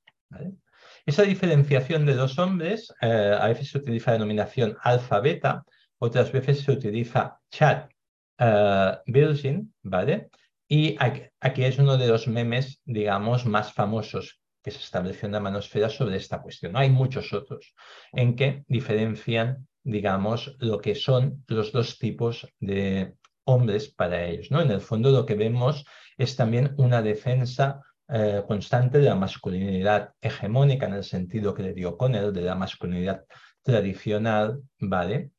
[1.05, 5.65] Esa diferenciación de dos hombres, eh, a veces se utiliza la denominación alfa-beta,
[5.99, 7.91] otras veces se utiliza chat
[8.39, 10.29] uh, virgin, ¿vale?
[10.75, 10.97] Y
[11.39, 15.87] aquí es uno de los memes, digamos, más famosos que se estableció en la manosfera
[15.87, 16.75] sobre esta cuestión.
[16.75, 17.75] Hay muchos otros
[18.11, 24.49] en que diferencian, digamos, lo que son los dos tipos de hombres para ellos.
[24.49, 24.61] ¿no?
[24.61, 25.85] En el fondo lo que vemos
[26.17, 31.73] es también una defensa eh, constante de la masculinidad hegemónica en el sentido que le
[31.75, 33.25] dio Conner, de la masculinidad
[33.61, 35.33] tradicional, ¿vale?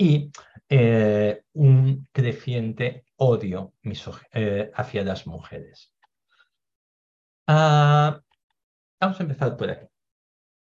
[0.00, 0.32] Y
[0.70, 3.74] eh, un creciente odio
[4.32, 5.92] eh, hacia las mujeres.
[7.46, 8.22] Ah,
[8.98, 9.86] vamos a empezar por aquí.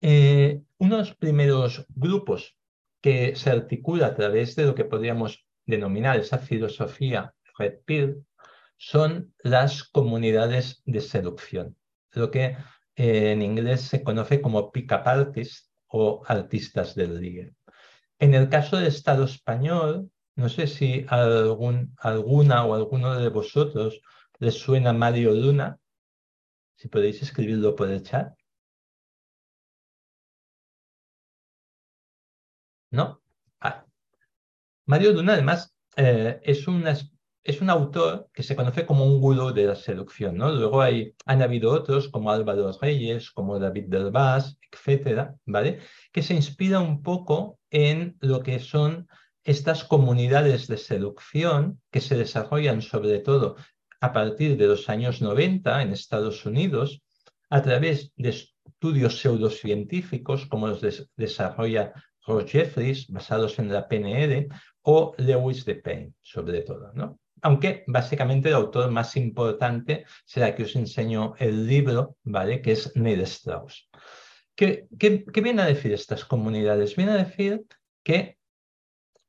[0.01, 2.57] Eh, uno de los primeros grupos
[3.01, 8.25] que se articula a través de lo que podríamos denominar esa filosofía Red Pill
[8.77, 11.77] son las comunidades de seducción,
[12.13, 12.57] lo que
[12.95, 17.53] en inglés se conoce como pick-up artists o artistas del ligue.
[18.19, 24.01] En el caso del Estado español, no sé si alguna o alguno de vosotros
[24.39, 25.79] les suena Mario Luna.
[26.75, 28.33] Si podéis escribirlo por el chat.
[32.91, 33.21] ¿No?
[33.59, 33.85] Ah.
[34.85, 36.95] Mario Luna, además, eh, es una,
[37.43, 40.51] es un autor que se conoce como un gurú de la seducción, ¿no?
[40.51, 45.79] Luego hay, han habido otros como Álvaro Reyes, como David Delbas, etcétera, ¿vale?
[46.11, 49.07] Que se inspira un poco en lo que son
[49.43, 53.55] estas comunidades de seducción que se desarrollan sobre todo
[54.01, 57.01] a partir de los años 90 en Estados Unidos
[57.49, 60.81] a través de estudios pseudocientíficos como los
[61.15, 61.93] desarrolla
[62.25, 64.47] Ross Jeffries basados en la PNR
[64.83, 67.19] o Lewis de Payne sobre todo, ¿no?
[67.41, 72.61] Aunque básicamente el autor más importante será que os enseño el libro, ¿vale?
[72.61, 73.89] Que es Neil Strauss.
[74.55, 74.87] ¿Qué,
[75.41, 76.95] viene a decir estas comunidades?
[76.95, 77.63] Viene a decir
[78.03, 78.37] que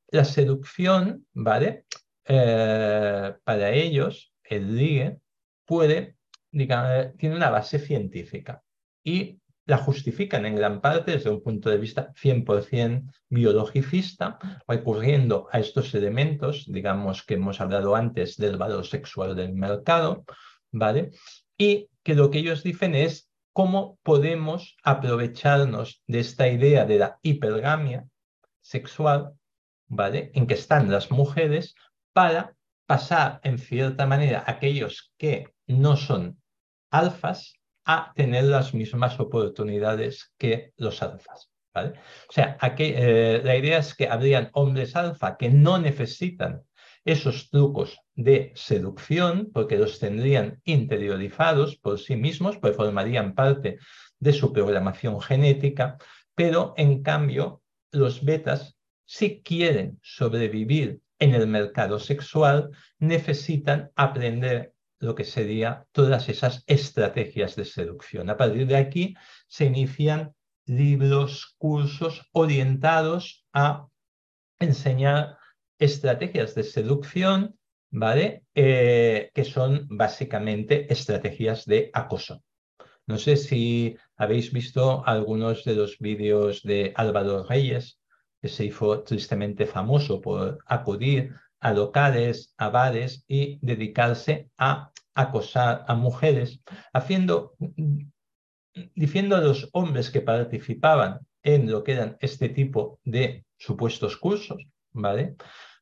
[0.09, 1.85] la seducción, ¿vale?
[2.25, 5.19] Eh, para ellos, el ligue
[5.65, 6.17] puede,
[6.51, 8.63] digamos, tiene una base científica
[9.05, 15.61] y la justifican en gran parte desde un punto de vista 100% biologicista, recurriendo a
[15.61, 20.25] estos elementos, digamos, que hemos hablado antes del valor sexual del mercado,
[20.73, 21.13] ¿vale?
[21.57, 27.21] Y que lo que ellos dicen es cómo podemos aprovecharnos de esta idea de la
[27.23, 28.09] hipergamia
[28.61, 29.35] sexual,
[29.87, 30.33] ¿vale?
[30.35, 31.77] En que están las mujeres
[32.13, 32.57] para
[32.87, 36.43] pasar, en cierta manera, aquellos que no son
[36.91, 37.55] alfas
[37.85, 41.51] a tener las mismas oportunidades que los alfas.
[41.75, 41.95] ¿vale?
[42.29, 46.63] O sea, aquí, eh, la idea es que habrían hombres alfa que no necesitan
[47.05, 53.79] esos trucos de seducción porque los tendrían interiorizados por sí mismos, pues formarían parte
[54.19, 55.97] de su programación genética,
[56.35, 65.15] pero en cambio los betas, si quieren sobrevivir en el mercado sexual, necesitan aprender lo
[65.15, 68.31] que sería todas esas estrategias de seducción.
[68.31, 69.17] A partir de aquí
[69.49, 70.35] se inician
[70.67, 73.89] libros, cursos orientados a
[74.61, 75.39] enseñar
[75.79, 77.59] estrategias de seducción,
[77.91, 78.45] ¿vale?
[78.55, 82.45] Eh, que son básicamente estrategias de acoso.
[83.07, 87.99] No sé si habéis visto algunos de los vídeos de Álvaro Reyes,
[88.41, 95.85] que se hizo tristemente famoso por acudir a locales, a bares y dedicarse a acosar
[95.87, 96.61] a mujeres,
[98.95, 104.63] diciendo a los hombres que participaban en lo que eran este tipo de supuestos cursos,
[104.93, 105.37] ¿vale?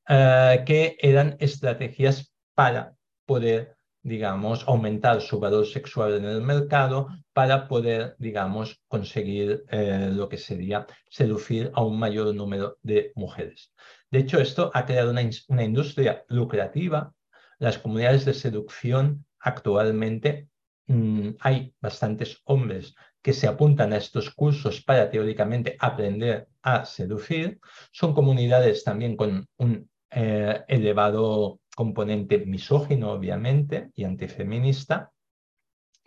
[0.08, 2.94] Eh, que eran estrategias para
[3.26, 10.28] poder, digamos, aumentar su valor sexual en el mercado, para poder, digamos, conseguir eh, lo
[10.28, 13.72] que sería seducir a un mayor número de mujeres.
[14.10, 15.22] De hecho, esto ha creado una,
[15.62, 17.12] industria lucrativa.
[17.58, 20.48] Las comunidades de seducción actualmente
[20.86, 27.60] mm, hay bastantes hombres que se apuntan a estos cursos para teóricamente aprender a seducir.
[27.92, 35.12] Son comunidades también con un eh, elevado componente misógino, obviamente, y antifeminista,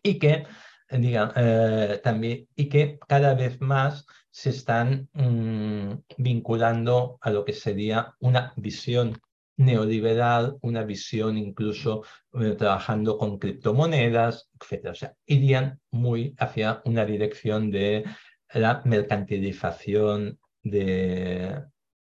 [0.01, 0.45] y que,
[0.89, 8.15] eh, también, y que cada vez más se están mm, vinculando a lo que sería
[8.19, 9.21] una visión
[9.57, 14.87] neoliberal, una visión incluso eh, trabajando con criptomonedas, etc.
[14.87, 18.05] O sea, irían muy hacia una dirección de
[18.53, 21.63] la mercantilización de,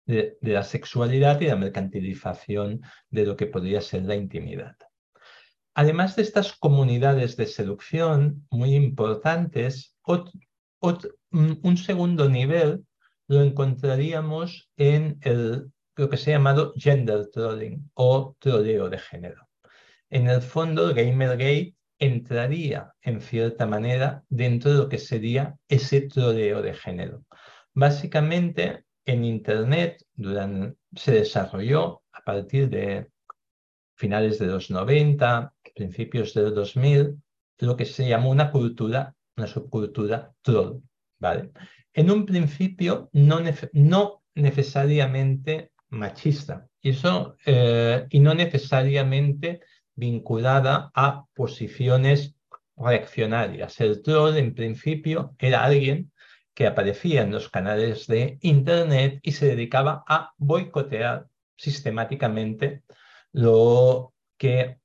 [0.05, 4.75] de, la sexualidad y la mercantilización de lo que podría ser la intimidad.
[5.73, 9.95] Además de estas comunidades de seducción muy importantes,
[11.31, 12.85] un segundo nivel
[13.27, 19.47] lo encontraríamos en el, lo que se ha llamado gender trolling o troleo de género.
[20.09, 26.61] En el fondo, Gamergate entraría en cierta manera dentro de lo que sería ese troleo
[26.61, 27.25] de género.
[27.73, 30.03] Básicamente, en Internet
[30.95, 33.09] se desarrolló a partir de
[33.95, 37.21] finales de los 90, principios del 2000,
[37.59, 40.81] lo que se llamó una cultura, una subcultura troll.
[41.19, 41.51] ¿vale?
[41.93, 43.39] En un principio no,
[43.73, 46.67] no necesariamente machista.
[46.81, 49.61] Y eso, eh, y no necesariamente
[49.95, 52.35] vinculada a posiciones
[52.75, 53.79] reaccionarias.
[53.79, 56.11] El troll, en principio, era alguien
[56.53, 61.27] que aparecía en los canales de Internet y se dedicaba a boicotear
[61.57, 62.83] sistemáticamente
[63.31, 64.79] lo que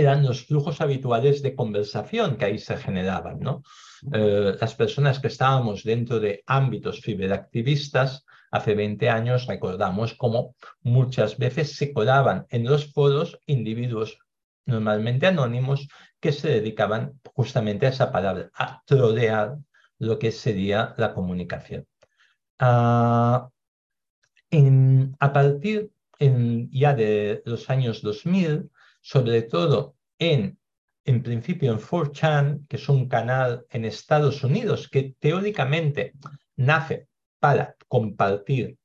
[0.00, 3.40] eran los flujos habituales de conversación que ahí se generaban.
[3.40, 3.62] ¿no?
[4.12, 11.36] Eh, las personas que estábamos dentro de ámbitos ciberactivistas hace 20 años recordamos cómo muchas
[11.36, 14.18] veces se colaban en los foros individuos
[14.68, 15.88] normalmente anónimos
[16.20, 19.56] que se dedicaban justamente a esa palabra, a trolear
[19.98, 21.86] lo que sería la comunicación.
[22.58, 23.48] Ah,
[25.20, 25.90] a partir
[26.70, 28.70] ya de los años 2000,
[29.00, 30.58] sobre todo en,
[31.04, 36.12] en principio en 4chan, que es un canal en Estados Unidos que teóricamente
[36.56, 38.76] nace para compartir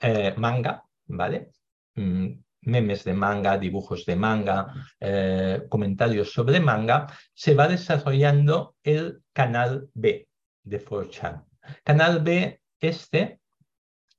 [0.00, 1.50] eh, manga, ¿vale?
[1.94, 9.22] Mm, memes de manga, dibujos de manga, eh, comentarios sobre manga, se va desarrollando el
[9.32, 10.28] canal B
[10.62, 11.44] de 4chan.
[11.84, 13.40] Canal B, este,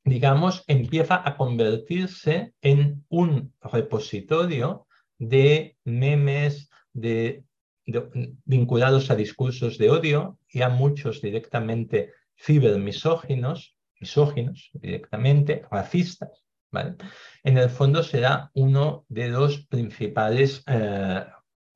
[0.03, 4.87] digamos, empieza a convertirse en un repositorio
[5.17, 7.43] de memes, de,
[8.45, 16.43] vinculados a discursos de odio y a muchos directamente cibermisóginos, misóginos directamente, racistas.
[16.71, 16.95] ¿vale?
[17.43, 21.25] En el fondo será uno de los principales eh,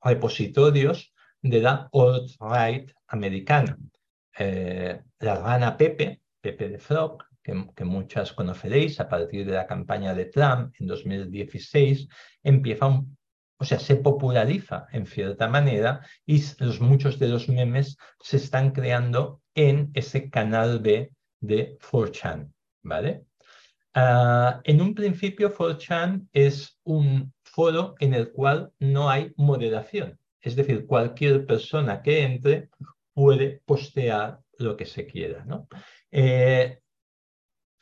[0.02, 1.12] repositorios
[1.42, 3.78] de la alt-right americana.
[4.38, 9.66] Eh, la rana Pepe, Pepe de Frog, que, que, muchas conoceréis a partir de la
[9.66, 12.08] campaña de Trump en 2016,
[12.42, 13.17] empieza un
[13.58, 18.70] o sea, se populariza en cierta manera y los, muchos de los memes se están
[18.70, 22.52] creando en ese canal B de 4chan,
[22.82, 23.24] ¿vale?
[23.94, 30.18] Ah, en un principio, 4chan es un foro en el cual no hay moderación.
[30.40, 32.68] Es decir, cualquier persona que entre
[33.12, 35.44] puede postear lo que se quiera.
[35.44, 35.66] ¿no?
[36.12, 36.78] Eh,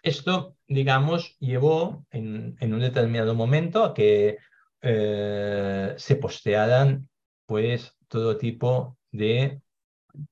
[0.03, 4.39] esto, digamos, llevó en, en, un determinado momento a que
[4.83, 7.09] eh, se postearan
[7.47, 9.61] pues todo tipo de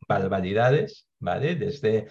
[0.09, 1.55] barbaridades, ¿vale?
[1.57, 2.07] Desde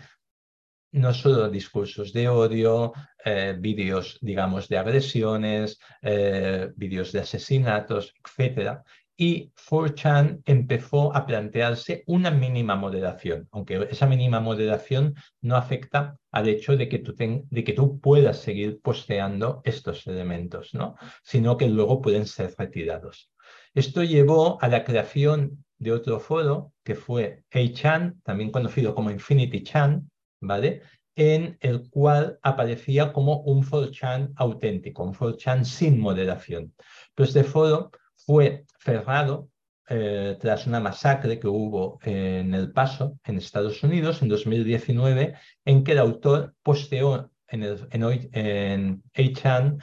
[0.92, 2.94] no solo discursos de odio,
[3.26, 8.84] eh, vídeos, digamos, de agresiones, eh, vídeos de asesinatos, etcétera,
[9.16, 16.48] y 4chan empezó a plantearse una mínima moderación, aunque esa mínima moderación no afecta al
[16.48, 20.96] hecho de que tú, puedas seguir posteando estos elementos, ¿no?
[21.24, 23.32] sino que luego pueden ser retirados.
[23.74, 29.64] Esto llevó a la creación de otro foro que fue A-Chan, también conocido como Infinity
[29.64, 30.10] Chan,
[30.42, 30.82] ¿vale?
[31.16, 36.74] en el cual aparecía como un 4chan auténtico, un 4chan sin moderación.
[37.14, 37.92] Pero este foro
[38.26, 39.50] fue cerrado
[39.90, 45.84] eh, tras una masacre que hubo en El Paso, en Estados Unidos, en 2019, en
[45.84, 49.78] que el autor posteó en, el, en, en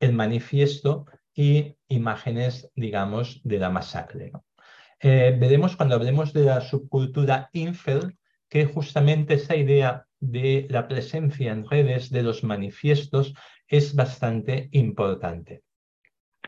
[0.00, 4.32] el manifiesto y imágenes, digamos, de la masacre.
[5.00, 8.18] Eh, veremos cuando hablemos de la subcultura infel
[8.48, 13.34] que justamente esa idea de la presencia en redes de los manifiestos
[13.66, 15.62] es bastante importante.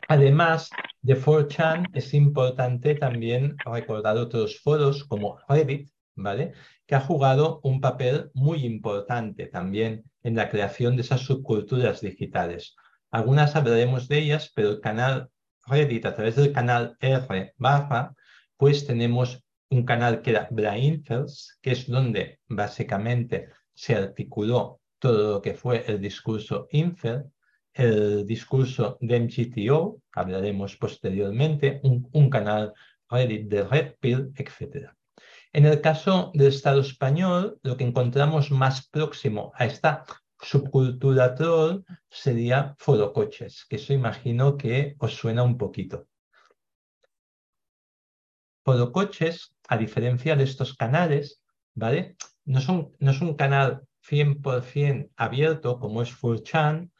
[0.07, 0.69] Además
[1.01, 6.53] de 4chan, es importante también recordar otros foros como Reddit, ¿vale?
[6.85, 12.75] que ha jugado un papel muy importante también en la creación de esas subculturas digitales.
[13.11, 15.29] Algunas hablaremos de ellas, pero el canal
[15.65, 18.13] Reddit, a través del canal R barra,
[18.57, 25.41] pues tenemos un canal que era Brainfels, que es donde básicamente se articuló todo lo
[25.41, 27.25] que fue el discurso Infel,
[27.73, 32.73] el discurso de MGTO, hablaremos posteriormente, un, canal
[33.09, 34.91] Reddit de Red Pill, etc.
[35.51, 40.05] En el caso del Estado español, lo que encontramos más próximo a esta
[40.39, 46.07] subcultura troll sería forocoches, que eso imagino que os suena un poquito.
[48.65, 51.41] Forocoches, a diferencia de estos canales,
[51.73, 52.15] ¿vale?
[52.45, 56.91] No, son, no es un canal 100% abierto como es 4chan,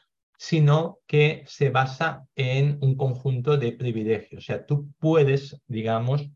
[0.43, 4.43] sino que se basa en un conjunto de privilegios.
[4.43, 6.29] O sea, tú puedes, digamos,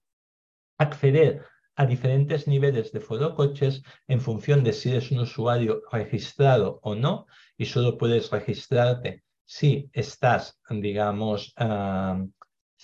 [0.77, 1.43] acceder
[1.75, 7.27] a diferentes niveles de forocoches en función de si eres un usuario registrado o no,
[7.57, 11.53] y solo puedes registrarte si estás, digamos,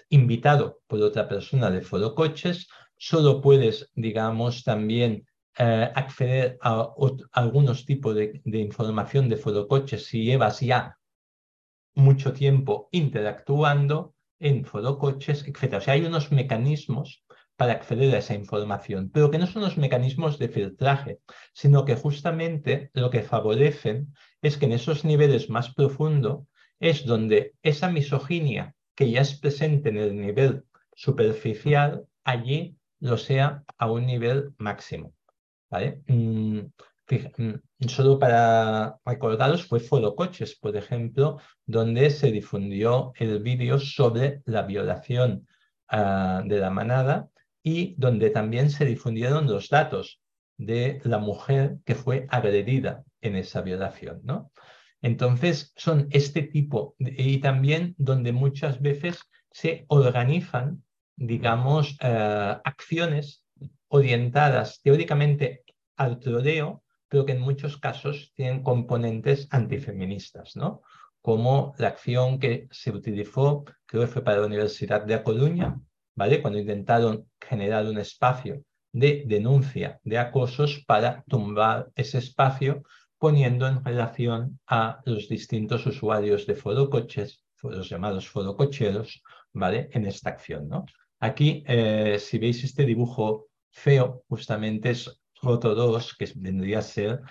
[0.10, 2.68] invitado por otra persona de forocoches,
[2.98, 5.26] solo puedes, digamos, también
[5.58, 6.90] eh, acceder a,
[7.32, 10.98] algunos tipos de, de, información de forocoches si llevas ya
[11.96, 15.76] mucho tiempo interactuando en forocoches, etc.
[15.76, 17.24] O sea, hay unos mecanismos
[17.56, 21.20] para acceder a esa información, pero que no son los mecanismos de filtraje,
[21.54, 26.46] sino que justamente lo que favorecen es que en esos niveles más profundos
[26.80, 30.66] es donde esa misoginia que ya es presente en el nivel
[30.96, 35.14] superficial, allí lo sea a un nivel máximo.
[35.74, 36.04] ¿vale?
[37.38, 44.42] Mm, solo para recordaros, fue Foro Coches, por ejemplo, donde se difundió el vídeo sobre
[44.46, 45.48] la violación
[45.90, 47.30] ah, de la manada
[47.64, 50.20] y donde también se difundieron los datos
[50.58, 54.22] de la mujer que fue agredida en esa violación.
[54.24, 54.52] ¿no?
[55.02, 59.20] Entonces, son este tipo, y también donde muchas veces
[59.52, 60.84] se organizan,
[61.16, 63.46] digamos, eh, acciones
[63.88, 65.64] orientadas teóricamente
[65.96, 66.83] al troleo,
[67.14, 70.82] pero que en muchos casos tienen componentes antifeministas, ¿no?
[71.22, 75.80] Como la acción que se utilizó, creo que fue para la Universidad de A Coruña,
[76.16, 76.42] ¿vale?
[76.42, 82.82] Cuando intentaron generar un espacio de denuncia de acosos para tumbar ese espacio
[83.20, 89.88] poniendo en relación a los distintos usuarios de forocoches, los llamados forococheros, ¿vale?
[89.92, 90.88] En esta acción, ¿no?
[91.20, 97.22] Aquí, eh, si veis este dibujo feo, justamente es Foto 2, que vendría a ser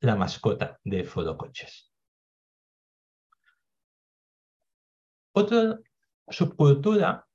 [0.00, 1.90] la mascota de forocoches.
[5.32, 5.78] Otra
[6.28, 7.26] subcultura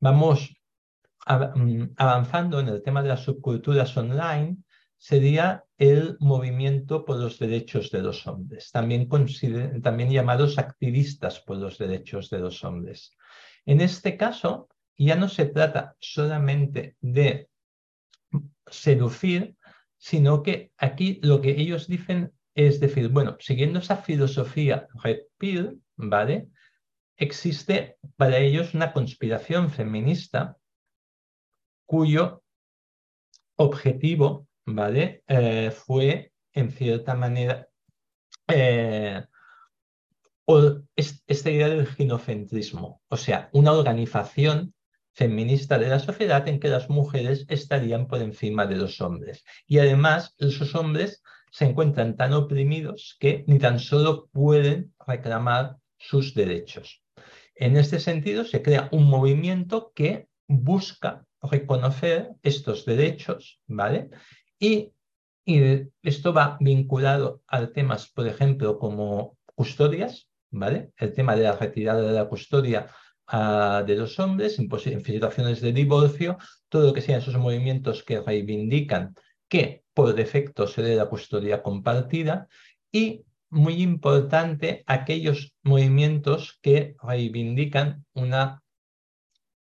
[0.00, 0.56] vamos
[1.26, 4.56] mm, avanzando en el tema de las subculturas online,
[4.96, 9.06] sería el movimiento por los derechos de los hombres, también,
[9.82, 13.14] también llamados activistas por los derechos de los hombres.
[13.66, 17.50] En este caso, ya no se trata solamente de
[18.66, 19.55] seducir,
[19.98, 25.82] sino que aquí lo que ellos dicen es decir, bueno, siguiendo esa filosofía red pill,
[25.96, 26.48] ¿vale?
[27.18, 30.56] existe para ellos una conspiración feminista
[31.86, 32.42] cuyo
[33.56, 35.22] objetivo ¿vale?
[35.28, 37.68] Eh, fue, en cierta manera,
[38.48, 39.24] eh,
[40.96, 44.74] esta idea del ginocentrismo, o sea, una organización
[45.16, 49.44] feminista de la sociedad en que las mujeres estarían por encima de los hombres.
[49.66, 56.34] Y además, esos hombres se encuentran tan oprimidos que ni tan solo pueden reclamar sus
[56.34, 57.02] derechos.
[57.54, 64.10] En este sentido, se crea un movimiento que busca reconocer estos derechos, ¿vale?
[64.58, 64.92] Y,
[66.02, 70.90] esto va vinculado a temas, por ejemplo, como custodias, ¿vale?
[70.96, 72.88] El tema de la retirada de la custodia
[73.32, 78.20] de los hombres en, en situaciones de divorcio, todo lo que sean esos movimientos que
[78.20, 79.14] reivindican
[79.48, 82.48] que por defecto se dé la custodia compartida
[82.92, 88.62] y muy importante aquellos movimientos que reivindican una,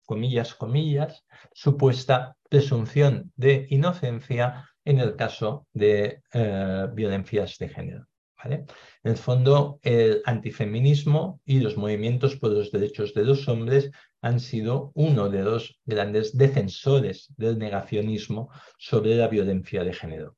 [0.05, 8.07] comillas, comillas, supuesta presunción de inocencia en el caso de eh, violencias de género.
[8.45, 8.67] En
[9.03, 13.91] el fondo, el antifeminismo y los movimientos por los derechos de los hombres
[14.21, 20.37] han sido uno de los grandes defensores del negacionismo sobre la violencia de género.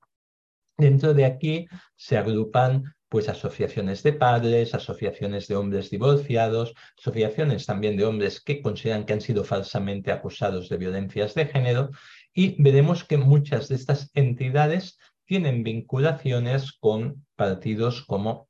[0.79, 7.97] Dentro de aquí se agrupan pues asociaciones de padres, asociaciones de hombres divorciados, asociaciones también
[7.97, 11.91] de hombres que consideran que han sido falsamente acusados de violencias de género
[12.35, 18.49] y veremos que muchas de estas entidades tienen vinculaciones con partidos como,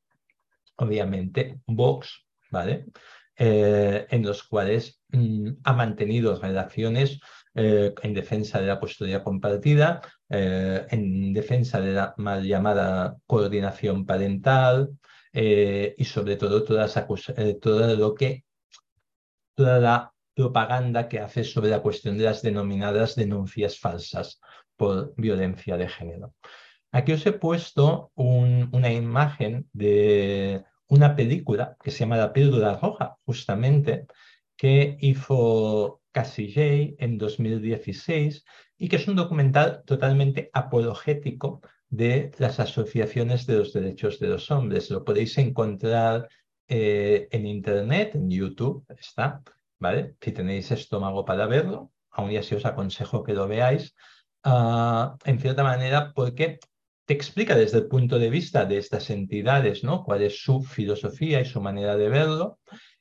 [0.77, 2.87] obviamente, Vox, ¿vale?
[3.39, 7.21] Eh, en los cuales mm, ha mantenido relaciones
[7.55, 14.07] eh, en defensa de la custodia compartida, eh, en defensa de la mal llamada coordinación
[14.07, 14.91] parental
[15.33, 16.65] y sobre todo
[17.95, 18.45] lo que
[19.55, 24.41] toda la propaganda que hace sobre la cuestión de las denominadas denuncias falsas
[24.77, 26.35] por violencia de género.
[26.97, 33.19] Aquí os he puesto una imagen de una película que se llama La píldora roja,
[33.27, 34.07] justamente,
[34.57, 38.47] que hizo Cassie en 2016
[38.79, 44.51] y que es un documental totalmente apologético de las asociaciones de los derechos de los
[44.51, 44.91] hombres.
[44.91, 46.31] Lo podéis encontrar
[46.67, 49.43] eh, en Internet, en YouTube, está.
[49.79, 50.17] ¿vale?
[50.23, 53.95] Si tenéis estómago para verlo, aún así os aconsejo que lo veáis,
[54.45, 56.59] ah, en cierta manera, porque
[57.07, 60.05] te explica desde el punto de vista de estas entidades, ¿no?
[60.05, 62.59] Cuál es su filosofía y su manera de verlo,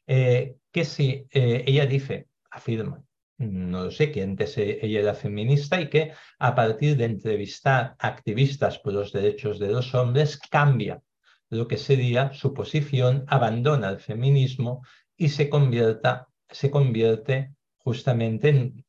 [0.08, 3.04] eh, que si eh, ella dice, afirma,
[3.38, 8.80] no lo sé, que antes ella era feminista y que a partir de entrevistar activistas
[8.80, 11.02] por los derechos de los hombres cambia
[11.50, 14.84] lo que sería su posición, abandona el feminismo
[15.18, 18.86] y se, convierta, se convierte justamente en,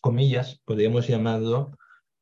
[0.00, 1.76] comillas, podríamos llamarlo,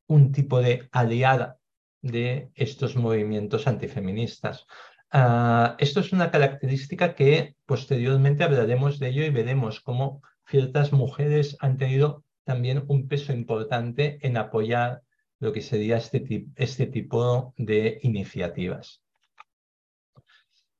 [0.07, 1.58] un tipo de aliada
[2.01, 4.65] de estos movimientos antifeministas.
[5.11, 11.57] Ah, esto es una característica que posteriormente hablaremos de ello y veremos cómo ciertas mujeres
[11.59, 15.01] han tenido también un peso importante en apoyar
[15.39, 19.01] lo que sería este, este tipo de iniciativas.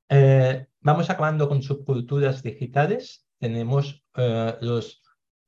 [0.08, 3.24] Eh, vamos acabando con subculturas digitales.
[3.38, 5.02] Tenemos eh, los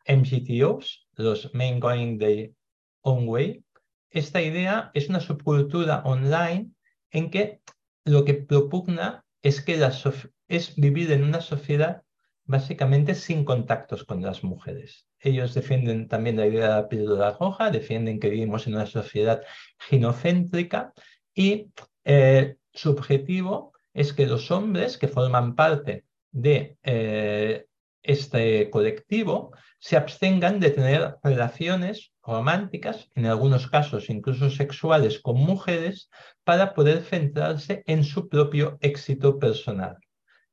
[0.07, 2.55] MGTOs, los Main Going the
[3.03, 3.64] Own Way.
[4.13, 6.71] Esta idea es una subcultura online
[7.11, 7.61] en que
[8.05, 9.81] lo que propugna es, que
[10.49, 12.03] es vivir en una sociedad
[12.45, 15.07] básicamente sin contactos con las mujeres.
[15.19, 19.43] Ellos defienden también la idea de la píldora roja, defienden que vivimos en una sociedad
[19.79, 20.93] ginocéntrica
[21.35, 21.71] y
[22.05, 27.67] eh, su objetivo es que los hombres que forman parte de eh,
[28.03, 36.09] este colectivo se abstengan de tener relaciones románticas, en algunos casos incluso sexuales, con mujeres,
[36.44, 39.98] para poder centrarse en su propio éxito personal.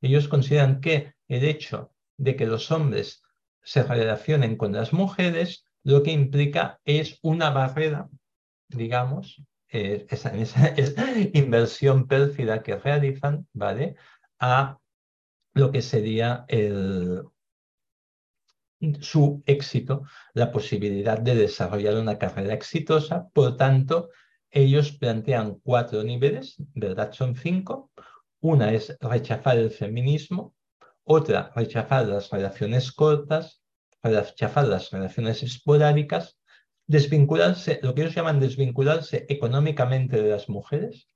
[0.00, 3.22] Ellos consideran que el hecho de que los hombres
[3.62, 8.08] se relacionen con las mujeres lo que implica es una barrera,
[8.68, 10.32] digamos, eh, esa,
[11.34, 13.96] inversión pérfida que realizan, ¿vale?
[14.38, 14.78] A
[15.54, 17.22] lo que sería el,
[19.00, 20.02] su éxito,
[20.34, 23.28] la posibilidad de desarrollar una carrera exitosa.
[23.32, 24.10] Por tanto,
[24.50, 27.12] ellos plantean cuatro niveles, ¿verdad?
[27.12, 27.90] Son cinco.
[28.40, 30.54] Una es rechazar el feminismo,
[31.04, 33.62] otra rechazar las relaciones cortas,
[34.02, 36.38] rechazar las relaciones esporádicas,
[36.86, 41.06] desvincularse, lo que ellos llaman desvincularse económicamente de las mujeres,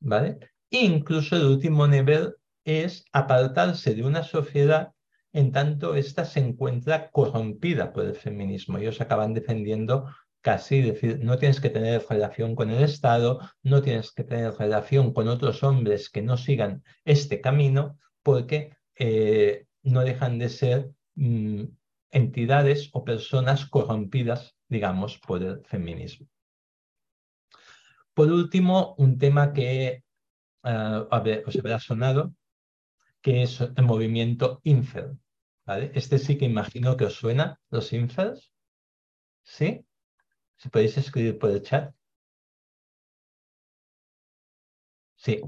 [0.00, 0.38] ¿vale?
[0.70, 2.34] E incluso el último nivel
[2.64, 4.93] es apartarse de una sociedad
[5.34, 8.78] en tanto ésta se encuentra corrompida por el feminismo.
[8.78, 10.06] Ellos acaban defendiendo
[10.40, 15.12] casi decir, no tienes que tener relación con el Estado, no tienes que tener relación
[15.12, 21.64] con otros hombres que no sigan este camino, porque eh, no dejan de ser mm,
[22.12, 26.28] entidades o personas corrompidas, digamos, por el feminismo.
[28.14, 30.04] Por último, un tema que
[30.62, 31.08] uh,
[31.46, 32.32] os habrá sonado,
[33.20, 34.60] que es el movimiento
[35.66, 38.52] Este sí que imagino que os suena, los infels.
[39.42, 39.86] ¿Sí?
[40.56, 41.94] Si podéis escribir por el chat.
[45.16, 45.40] Sí,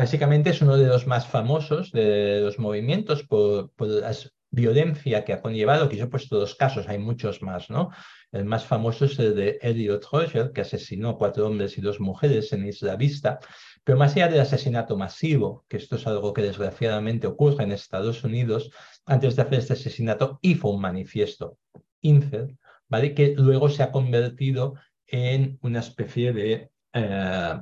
[0.00, 4.16] Básicamente es uno de los más famosos de los movimientos por, la
[4.50, 7.90] violencia que ha conllevado, que yo he puesto dos casos, hay muchos más, ¿no?
[8.32, 12.50] El más famoso es el de Elliot Roger, que asesinó cuatro hombres y dos mujeres
[12.54, 13.40] en Isla Vista,
[13.84, 18.22] pero más allá del asesinato masivo, que esto es algo que desgraciadamente ocurre en Estados
[18.24, 18.70] Unidos,
[19.06, 21.58] antes de hacer este asesinato hizo un manifiesto,
[22.02, 22.58] Infel,
[22.88, 23.14] ¿vale?
[23.14, 24.74] que luego se ha convertido
[25.06, 27.60] en una especie de eh,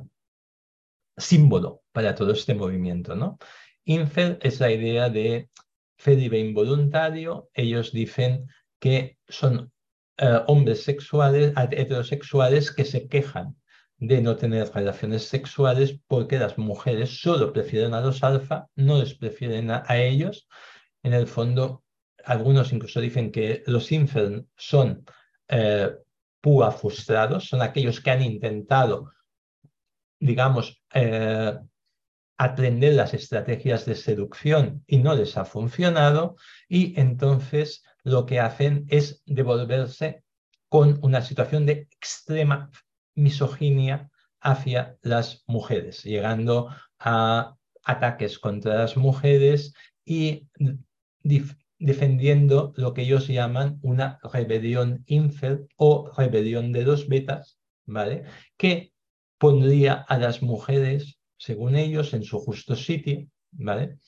[1.17, 3.15] símbolo para todo este movimiento.
[3.15, 3.39] ¿no?
[3.85, 5.49] Infel es la idea de
[5.97, 7.49] fe involuntario.
[7.55, 8.47] Ellos dicen
[8.79, 9.73] que son
[10.19, 13.58] eh, hombres sexuales, heterosexuales que se quejan
[13.99, 19.15] de no tener relaciones sexuales porque las mujeres solo prefieren a los alfa, no les
[19.15, 20.49] prefieren a, ellos.
[21.03, 21.83] En el fondo,
[22.25, 25.05] algunos incluso dicen que los infern son
[25.49, 25.91] eh,
[26.41, 29.13] púa frustrados, son aquellos que han intentado,
[30.21, 31.59] digamos, eh,
[32.37, 36.37] aprender las estrategias de seducción y no les ha funcionado,
[36.69, 40.23] y entonces lo que hacen es devolverse
[40.69, 42.71] con una situación de extrema
[43.19, 44.11] misoginia
[44.41, 50.47] hacia las mujeres, llegando a ataques contra las mujeres y
[51.79, 58.25] defendiendo lo que ellos llaman una rebelión infel o rebelión de dos betas, ¿vale?
[58.57, 58.93] Que
[59.39, 63.99] pondría a las mujeres, según ellos, en su justo sitio, ¿vale?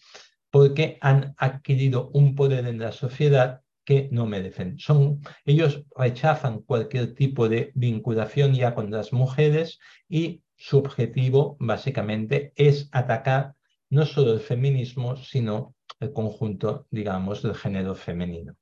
[0.51, 4.79] Porque han adquirido un poder en la sociedad que no merecen.
[4.79, 12.53] Son, ellos rechazan cualquier tipo de vinculación ya con las mujeres y su objetivo básicamente
[12.55, 13.57] es atacar
[13.89, 18.55] no solo el feminismo, sino el conjunto, digamos, del género femenino.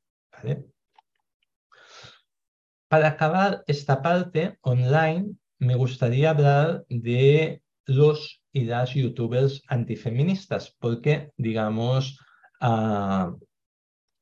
[2.88, 11.32] Para acabar esta parte online, me gustaría hablar de los y las youtubers antifeministas, porque,
[11.36, 12.18] digamos,
[12.62, 13.38] uh,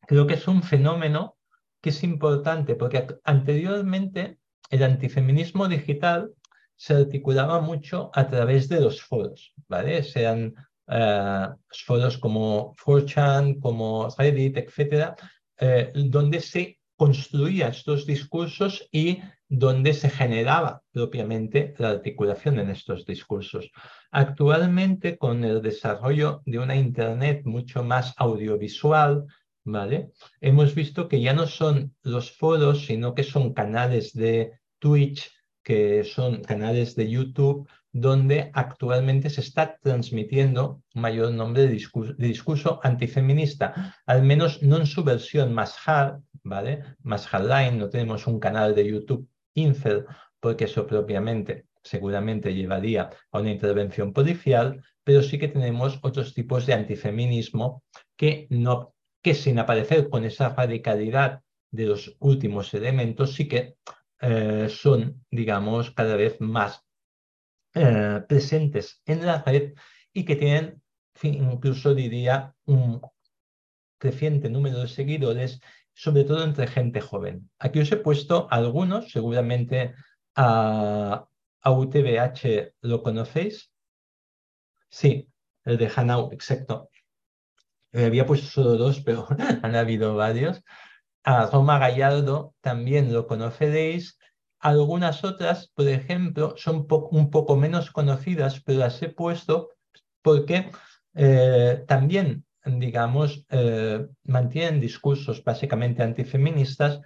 [0.07, 1.37] creo que es un fenómeno
[1.81, 4.39] que es importante porque anteriormente
[4.71, 6.33] el antifeminismo digital
[6.77, 10.03] se articulaba mucho a través de los foros, ¿vale?
[10.03, 10.55] Sean
[10.89, 15.17] eh, foros como 4chan, como Reddit, etcétera,
[15.59, 23.07] eh, donde se construían estos discursos y donde se generaba propiamente la articulación en estos
[23.07, 23.71] discursos.
[24.11, 29.25] Actualmente, con el desarrollo de una Internet mucho más audiovisual,
[29.67, 30.13] ¿vale?
[30.41, 35.31] Hemos visto que ya no son los foros, sino que son canales de Twitch,
[35.63, 43.97] que son canales de YouTube, donde actualmente se está transmitiendo mayor nombre de discurso, antifeminista,
[44.07, 46.85] al menos no en su versión más hard, ¿vale?
[47.03, 50.05] Más hardline, no tenemos un canal de YouTube infel,
[50.41, 56.67] porque eso propiamente seguramente llevaría a una intervención policial, pero sí que tenemos otros tipos
[56.67, 57.83] de antifeminismo
[58.17, 58.96] que, no,
[59.27, 63.75] que sin aparecer con esa radicalidad de los últimos elementos, sí que
[64.21, 66.85] eh, son, digamos, cada vez más
[67.75, 69.75] eh, presentes en la red
[70.13, 70.81] y que tienen,
[71.23, 73.01] incluso diría, un
[73.99, 75.61] creciente número de seguidores,
[75.93, 77.51] sobre todo entre gente joven.
[77.59, 79.97] Aquí os he puesto algunos, seguramente
[80.37, 81.27] a,
[81.65, 83.73] UTBH lo conocéis.
[84.89, 85.29] Sí,
[85.65, 86.91] el de Hanau, exacto.
[87.93, 89.27] Había puesto solo dos, pero
[89.63, 90.63] han habido varios.
[91.25, 94.19] A Roma Gallardo también lo conoceréis.
[94.61, 99.71] Algunas otras, por ejemplo, son un poco menos conocidas, pero las he puesto
[100.23, 100.71] porque
[101.15, 107.01] eh, también, digamos, eh, mantienen discursos básicamente antifeministas,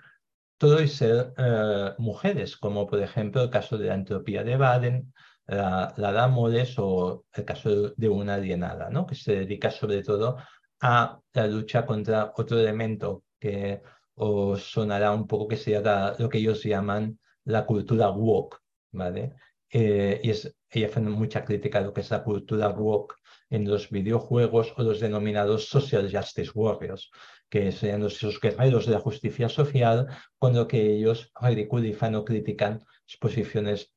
[0.58, 5.12] todo y ser eh, mujeres, como por ejemplo el caso de la entropía de Baden,
[5.46, 9.06] la, la Moles o el caso de una alienada, ¿no?
[9.06, 10.36] que se dedica sobre todo
[10.80, 13.82] a la lucha contra otro elemento que
[14.14, 18.58] os sonará un poco que sería lo que ellos llaman la cultura woke,
[18.92, 19.34] ¿vale?
[19.70, 23.14] Eh, y es, ella hace mucha crítica a lo que es la cultura woke
[23.50, 27.10] en los videojuegos o los denominados social justice warriors,
[27.48, 30.06] que serían los, esos guerreros de la justicia social,
[30.38, 32.84] cuando que ellos ridiculizan o critican
[33.20, 33.92] posiciones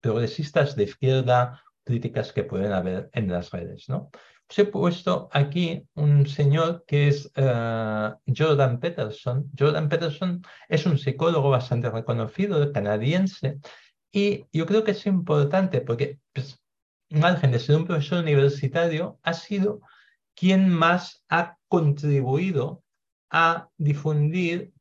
[0.00, 4.10] progresistas de izquierda, críticas que pueden haber en las redes, ¿no?
[4.48, 9.50] Os he puesto aquí un señor que es eh, Jordan Peterson.
[9.58, 13.58] Jordan Peterson es un psicólogo bastante reconocido, canadiense,
[14.12, 16.60] y yo creo que es importante porque, pues,
[17.10, 19.80] margen de ser un profesor universitario, ha sido
[20.34, 22.82] quien más ha contribuido
[23.30, 24.72] a difundir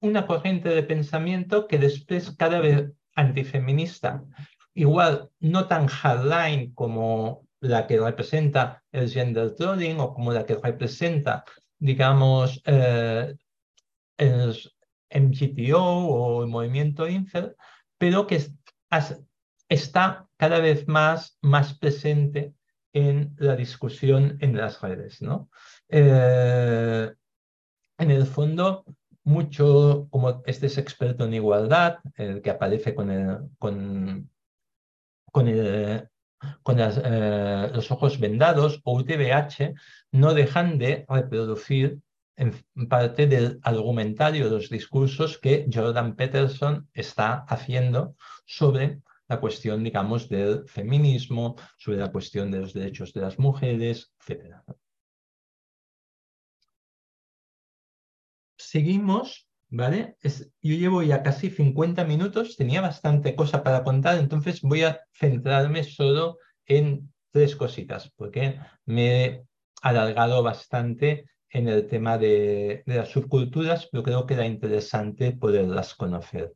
[0.00, 4.22] una corriente de pensamiento que después cada vez antifeminista,
[4.74, 10.56] igual no tan hardline como la que representa el gender trolling o como la que
[10.56, 11.44] representa,
[11.78, 13.34] digamos, eh,
[14.18, 14.56] el
[15.10, 17.56] MGTO o el movimiento Infel,
[17.98, 18.44] pero que
[19.68, 22.54] está cada vez más, más presente
[22.92, 25.22] en la discusión en las redes.
[25.22, 25.50] ¿no?
[25.88, 27.12] Eh,
[27.98, 28.84] en el fondo,
[29.24, 36.08] mucho, como este es experto en igualdad, el que aparece con el, con el
[36.62, 39.74] con eh, los ojos vendados o UTBH
[40.12, 42.00] no dejan de reproducir
[42.36, 42.52] en
[42.88, 50.68] parte del argumentario, los discursos que Jordan Peterson está haciendo sobre la cuestión, digamos, del
[50.68, 54.56] feminismo, sobre la cuestión de los derechos de las mujeres, etc.
[58.56, 60.16] Seguimos, ¿vale?
[60.22, 65.84] yo llevo ya casi 50 minutos, tenía bastante cosa para contar, entonces voy a centrarme
[65.84, 69.42] solo en tres cositas, porque me he
[69.82, 76.54] alargado bastante en el tema de, las subculturas, pero creo que era interesante poderlas conocer.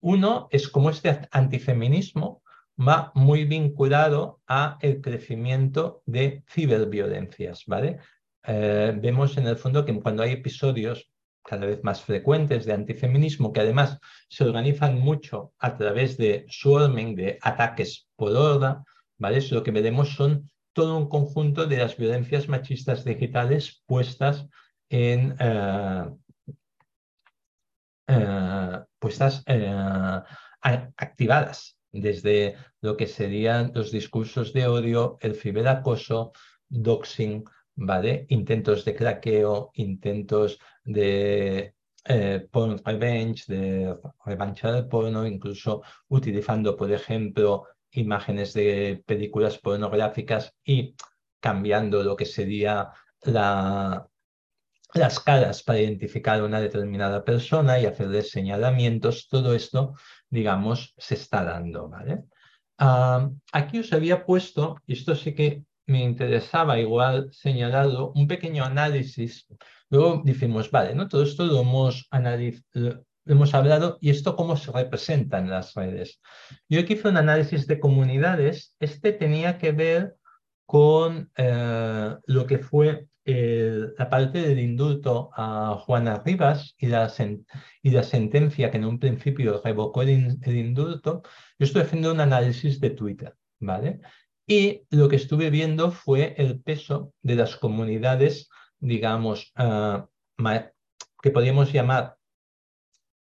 [0.00, 2.42] Uno es cómo este antifeminismo
[2.78, 7.98] va muy vinculado a el crecimiento de ciberviolencias, ¿vale?
[8.44, 11.10] Eh, vemos en el fondo que cuando hay episodios
[11.46, 17.14] cada vez más frecuentes de antifeminismo, que además se organizan mucho a través de swarming,
[17.14, 18.84] de ataques por horda,
[19.16, 19.40] ¿vale?
[19.50, 24.46] Lo que veremos son todo un conjunto de las violencias machistas digitales puestas
[24.90, 26.10] en eh,
[28.08, 30.22] eh, puestas eh,
[30.60, 36.32] activadas desde lo que serían los discursos de odio, el ciberacoso,
[36.68, 37.44] doxing,
[37.74, 38.26] ¿vale?
[38.28, 41.74] Intentos de craqueo, intentos de
[42.50, 50.94] porn revenge, de revancha del porno, incluso utilizando, por ejemplo, imágenes de películas pornográficas y
[51.40, 52.90] cambiando lo que sería
[53.22, 54.08] la,
[54.94, 59.94] las caras para identificar a una determinada persona y hacerle señalamientos, todo esto,
[60.30, 62.24] digamos, se está dando, ¿vale?
[63.52, 69.46] Aquí os había puesto, y esto sí que me interesaba igual señalado, un pequeño análisis.
[69.90, 71.08] Luego decimos, vale, ¿no?
[71.08, 72.08] todo esto lo hemos,
[72.72, 76.20] lo hemos hablado y esto cómo se representa en las redes.
[76.68, 80.16] Yo aquí hice un análisis de comunidades, este tenía que ver
[80.66, 88.70] con eh, lo que fue la parte del indulto a Juana Rivas y la, sentencia
[88.70, 91.22] que en un principio revocó el, indulto,
[91.58, 94.00] yo estoy haciendo un análisis de Twitter, ¿vale?
[94.46, 100.08] Y lo que estuve viendo fue el peso de las comunidades, digamos, ah,
[101.22, 102.16] que podríamos llamar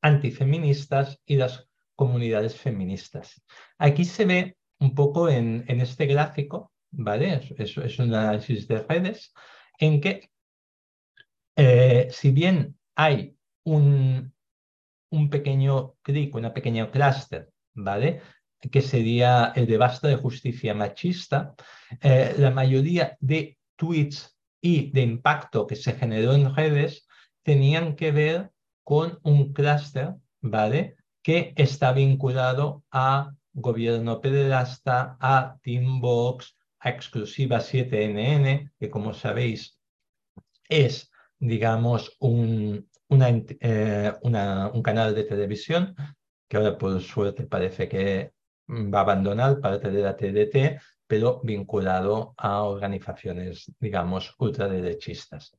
[0.02, 3.44] antifeministas y las comunidades feministas.
[3.78, 7.42] Aquí se ve un poco en, este gráfico, ¿vale?
[7.58, 9.34] Es, es, un análisis de redes
[9.80, 10.30] en que,
[11.56, 14.34] eh, si bien hay un,
[15.10, 18.22] un pequeño clic, una pequeña clúster, ¿vale?
[18.72, 21.56] que sería el de basta de justicia machista,
[22.02, 27.08] eh, la mayoría de tweets y de impacto que se generó en redes
[27.44, 28.52] tenían que ver
[28.84, 30.96] con un clúster, ¿vale?
[31.22, 39.78] Que está vinculado a gobierno pederasta, a Teambox, a exclusiva 7NN, que como sabéis
[40.70, 45.96] es, digamos, un, eh, un canal de televisión
[46.48, 48.34] que ahora por suerte parece que
[48.70, 55.58] va a abandonar parte de la TDT, pero vinculado a organizaciones, digamos, ultraderechistas.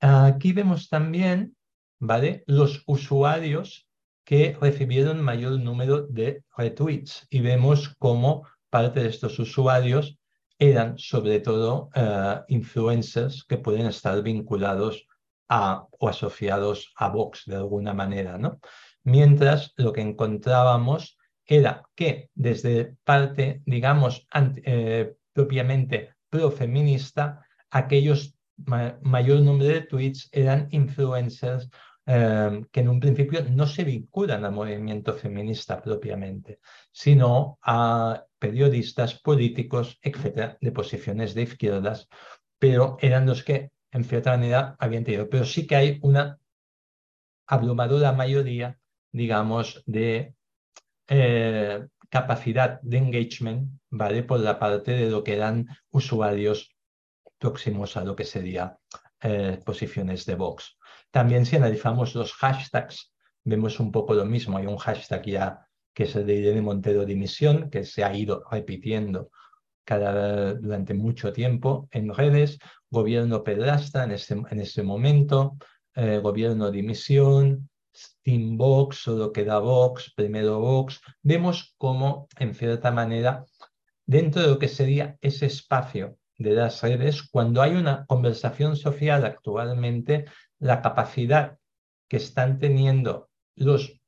[0.00, 1.56] Aquí vemos también
[1.98, 2.44] ¿vale?
[2.46, 3.88] los usuarios
[4.24, 10.18] que recibieron mayor número de retweets y vemos cómo parte de estos usuarios
[10.58, 15.06] eran sobre todo eh, influencers que pueden estar vinculados
[15.48, 18.60] a, o asociados a Vox de alguna manera, ¿no?
[19.02, 24.26] Mientras lo que encontrábamos era que desde parte, digamos,
[24.64, 31.68] eh, propiamente profeminista, aquellos mayor número de tweets eran influencers
[32.06, 36.60] eh, que en un principio no se vinculan al movimiento feminista propiamente,
[36.92, 42.08] sino a periodistas, políticos, etcétera, de posiciones de izquierdas,
[42.58, 45.30] pero eran los que en cierta manera habían tenido.
[45.30, 46.38] Pero sí que hay una
[47.46, 48.78] abrumadora mayoría,
[49.12, 50.34] digamos, de
[51.08, 54.22] eh, capacidad de engagement, ¿vale?
[54.22, 56.74] Por la parte de lo que eran usuarios
[57.38, 58.78] próximos a lo que sería
[59.20, 60.76] eh, posiciones de Vox.
[61.10, 63.12] También si analizamos los hashtags,
[63.44, 64.56] vemos un poco lo mismo.
[64.56, 68.42] Hay un hashtag ya que es el de Irene Montero dimisión, que se ha ido
[68.50, 69.30] repitiendo
[69.86, 72.58] durante mucho tiempo en redes.
[72.90, 75.56] Gobierno pedrasta en este, en este momento,
[75.94, 83.44] eh, gobierno dimisión, Steam Box, solo queda Vox, primero Vox, vemos cómo, en cierta manera,
[84.04, 89.24] dentro de lo que sería ese espacio de las redes, cuando hay una conversación social
[89.24, 90.24] actualmente,
[90.58, 91.58] la capacidad
[92.08, 94.00] que están teniendo los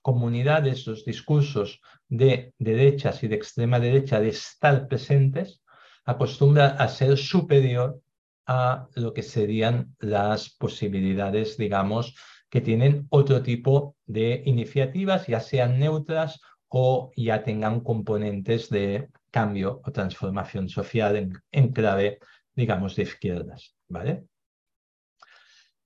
[0.00, 5.62] comunidades, los discursos de derechas y de extrema derecha de estar presentes,
[6.04, 8.00] acostumbra a ser superior
[8.46, 12.16] a lo que serían las posibilidades, digamos,
[12.52, 16.38] que tienen otro tipo de iniciativas, ya sean neutras
[16.68, 22.18] o ya tengan componentes de cambio o transformación social en, clave,
[22.54, 23.74] digamos, de izquierdas.
[23.88, 24.24] ¿vale?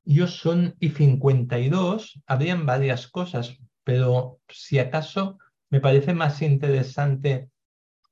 [0.04, 5.38] Yo son y 52, habrían varias cosas, pero si acaso
[5.70, 7.48] me parece más interesante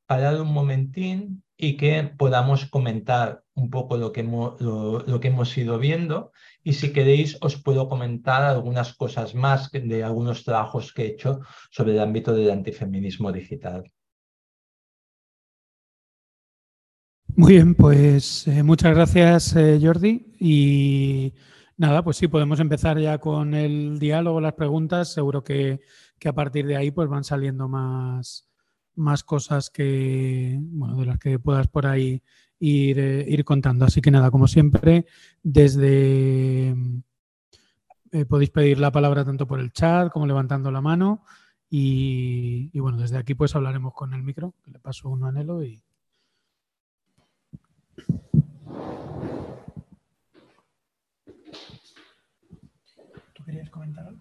[0.07, 5.57] parar un momentín y que podamos comentar un poco lo que, hemos, lo, que hemos
[5.57, 6.33] ido viendo.
[6.63, 11.41] Y si queréis, os puedo comentar algunas cosas más de algunos trabajos que he hecho
[11.71, 13.85] sobre el ámbito del antifeminismo digital.
[17.37, 20.35] Muy bien, pues eh, muchas gracias eh, Jordi.
[20.39, 21.35] Y
[21.77, 25.13] nada, pues sí, podemos empezar ya con el diálogo, las preguntas.
[25.13, 25.81] Seguro que,
[26.19, 28.49] que a partir de ahí pues van saliendo más,
[28.95, 32.23] más cosas que, bueno, de las que puedas por ahí
[32.59, 33.85] ir, eh, ir contando.
[33.85, 35.07] Así que nada, como siempre,
[35.43, 36.75] desde
[38.13, 41.25] eh, podéis pedir la palabra tanto por el chat como levantando la mano.
[41.69, 45.83] Y, bueno, desde aquí pues hablaremos con el micro, le paso un anhelo y.
[53.33, 54.21] ¿Tú querías comentar algo?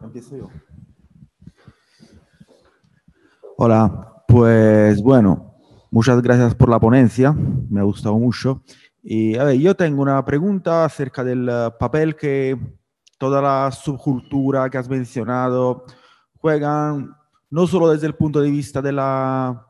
[0.00, 0.50] Empiezo yo.
[3.58, 5.54] Hola, pues bueno,
[5.90, 8.62] muchas gracias por la ponencia, me ha gustado mucho
[9.02, 12.58] Y a ver, yo tengo una pregunta acerca del eh, papel que
[13.16, 15.86] toda la subcultura que has mencionado
[16.36, 17.16] juegan,
[17.48, 19.66] no solo desde el punto de vista de la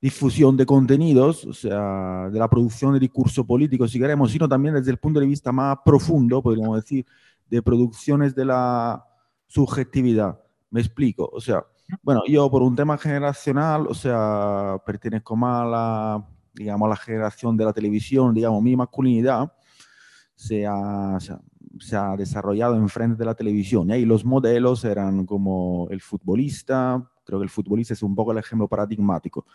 [0.00, 4.74] difusión de contenidos, o sea, de la producción de discurso político, si queremos, sino también
[4.74, 7.06] desde el punto de vista más profundo, podríamos decir,
[7.48, 9.04] de producciones de la
[9.46, 10.36] subjetividad.
[10.68, 11.64] Me explico, o sea,
[12.02, 16.96] bueno, yo por un tema generacional, o sea, pertenezco más a la, digamos, a la
[16.96, 19.52] generación de la televisión, digamos, mi masculinidad
[20.34, 21.18] se ha,
[21.78, 27.38] se ha, desarrollado de la televisión y ahí los modelos eran como el futbolista, creo
[27.38, 29.46] que el futbolista es un poco el ejemplo paradigmático.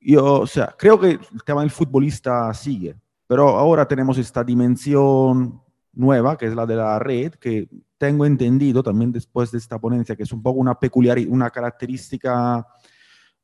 [0.00, 2.94] Yo, o sea, creo que el tema del futbolista sigue,
[3.26, 5.60] pero ahora tenemos esta dimensión
[5.92, 7.68] nueva, que es la de la red, que
[7.98, 12.64] tengo entendido también después de esta ponencia, que es un poco una peculiaridad, una característica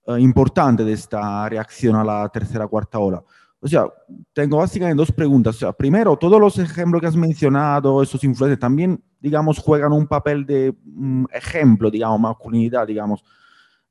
[0.07, 3.23] uh, importante de esta reacción a la tercera, cuarta ola.
[3.61, 3.87] O sea,
[4.33, 5.57] tengo básicamente dos preguntas.
[5.57, 10.07] O sea, primero, todos los ejemplos que has mencionado, esos influencers, también, digamos, juegan un
[10.07, 13.25] papel de um, ejemplo, digamos, masculinidad, digamos.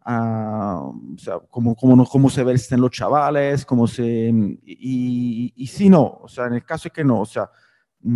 [0.06, 4.04] Uh, o sea, cómo, cómo, cómo se en los chavales, cómo se...
[4.04, 7.50] Y, y, y si no, o sea, en el caso es que no, o sea,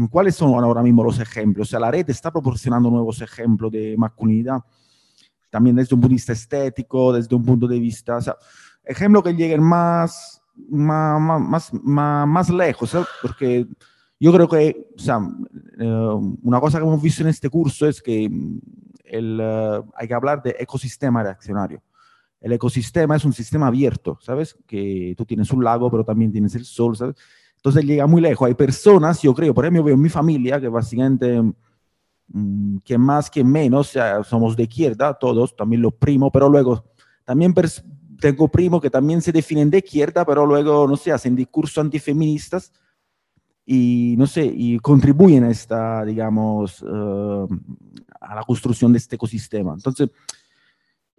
[0.10, 1.68] ¿Cuáles son ahora mismo los ejemplos?
[1.68, 4.60] O sea, la red está proporcionando nuevos ejemplos de masculinidad,
[5.50, 8.36] también desde un punto de vista estético, desde un punto de vista, o sea,
[8.84, 13.08] ejemplos que lleguen más, más, más, más, más lejos, ¿sabes?
[13.22, 13.68] porque
[14.20, 15.20] yo creo que, o sea,
[15.80, 18.30] eh, una cosa que hemos visto en este curso es que
[19.06, 21.82] el, uh, hay que hablar de ecosistema reaccionario.
[22.42, 24.58] El ecosistema es un sistema abierto, ¿sabes?
[24.68, 27.16] Que tú tienes un lago, pero también tienes el sol, ¿sabes?
[27.68, 28.48] Entonces llega muy lejos.
[28.48, 31.42] Hay personas, yo creo, por ejemplo, veo mi familia que básicamente,
[32.30, 33.94] mmm, que más que menos,
[34.24, 36.86] somos de izquierda, todos, también los primos, pero luego
[37.26, 37.54] también
[38.22, 42.72] tengo primos que también se definen de izquierda, pero luego, no sé, hacen discursos antifeministas
[43.66, 47.50] y, no sé, y contribuyen a esta, digamos, uh,
[48.22, 49.74] a la construcción de este ecosistema.
[49.74, 50.10] Entonces,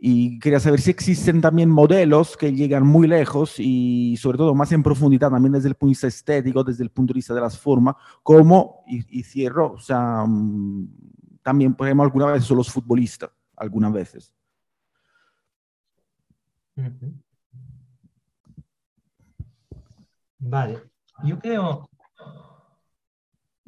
[0.01, 4.71] y quería saber si existen también modelos que llegan muy lejos y sobre todo más
[4.71, 7.41] en profundidad, también desde el punto de vista estético, desde el punto de vista de
[7.41, 10.89] las formas, como, y, cierro, o sea, um,
[11.43, 14.33] también, por ejemplo, algunas veces son los futbolistas, algunas veces.
[20.39, 20.79] Vale,
[21.25, 21.91] yo creo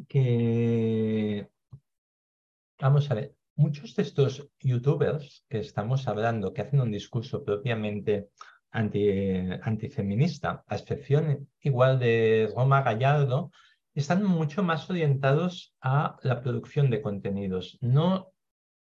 [0.06, 1.50] que,
[2.78, 8.30] vamos a ver, muchos de estos youtubers que estamos hablando, que hacen un discurso propiamente
[8.70, 9.06] anti,
[9.62, 13.52] antifeminista, a excepción igual de Roma Gallardo,
[13.94, 17.76] están mucho más orientados a la producción de contenidos.
[17.82, 18.32] No,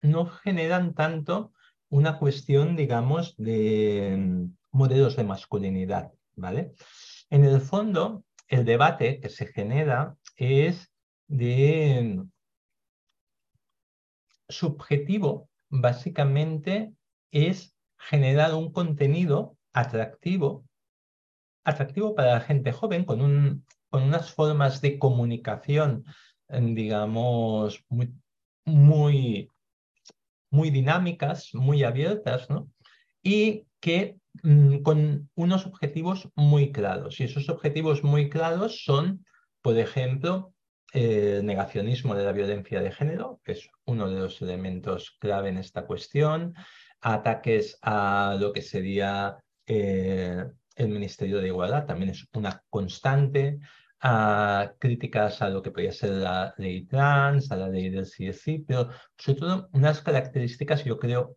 [0.03, 1.53] no generan tanto
[1.89, 6.75] una cuestión, digamos, de modelos de masculinidad, ¿vale?
[7.31, 10.93] En el fondo, el debate que se genera es
[11.29, 12.23] de
[14.49, 16.93] subjetivo básicamente
[17.31, 20.65] es generar un contenido atractivo,
[21.65, 26.05] atractivo para la gente joven, con, un, con unas formas de comunicación,
[26.49, 28.15] digamos, muy,
[28.65, 29.51] muy,
[30.51, 32.71] muy dinámicas, muy abiertas, ¿no?
[33.23, 37.21] Y que mm, con unos objetivos muy claros.
[37.21, 39.25] Y esos objetivos muy claros son,
[39.63, 40.55] por ejemplo,
[40.97, 45.85] el negacionismo de la violencia de género, es uno de los elementos clave en esta
[45.85, 46.55] cuestión,
[47.03, 49.37] ataques a lo que sería
[49.67, 50.43] eh,
[50.75, 53.59] el Ministerio de Igualdad, también es una constante,
[54.01, 58.65] a críticas a lo que podría ser la ley trans, a la ley del CSI,
[58.67, 58.89] pero
[59.19, 61.37] sobre todo unas características yo creo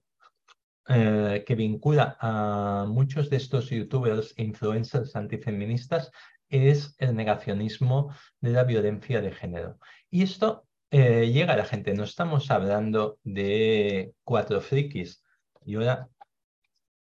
[0.87, 6.11] eh, que vincula a muchos de estos youtubers e influencers antifeministas
[6.49, 9.79] es el negacionismo de la violencia de género.
[10.09, 15.23] Y esto eh, llega a la gente, no estamos hablando de cuatro frikis.
[15.65, 16.09] Y ahora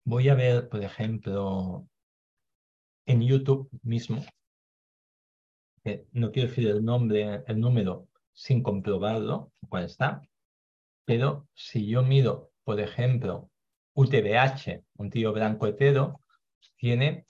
[0.04, 1.86] voy a ver, por ejemplo,
[3.06, 4.24] en YouTube mismo,
[6.12, 10.22] no quiero decir el nombre, el número sin comprobarlo, cuál está,
[11.04, 13.50] pero si yo miro, por ejemplo,
[13.94, 16.20] UTBH, un tío blanco hetero,
[16.76, 17.26] tiene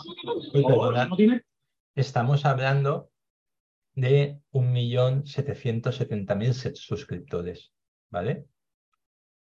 [1.95, 3.09] estamos hablando
[3.93, 7.73] de 1.770.000 suscriptores,
[8.09, 8.45] ¿vale?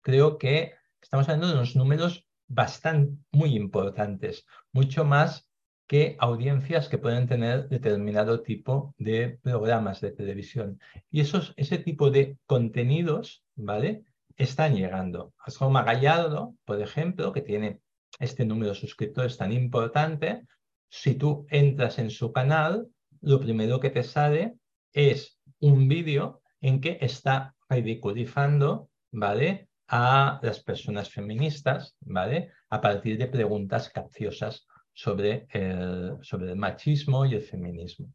[0.04, 5.50] Creo que estamos hablando de unos números bastante, muy importantes, mucho más
[5.88, 10.80] que audiencias que pueden tener determinado tipo de programas de televisión.
[11.10, 14.04] Y esos, ese tipo de contenidos, ¿vale?
[14.38, 15.34] Están llegando.
[15.38, 17.82] A Gallardo, por ejemplo, que tiene
[18.20, 20.48] este número de suscriptores tan importante,
[20.90, 22.88] si tú entras en su canal,
[23.22, 24.56] lo primero que te sale
[24.94, 29.70] es un vídeo en que está ridiculizando, ¿vale?
[29.96, 32.52] A las personas feministas, ¿vale?
[32.72, 38.12] A partir de preguntas capciosas sobre el, sobre el machismo y el feminismo,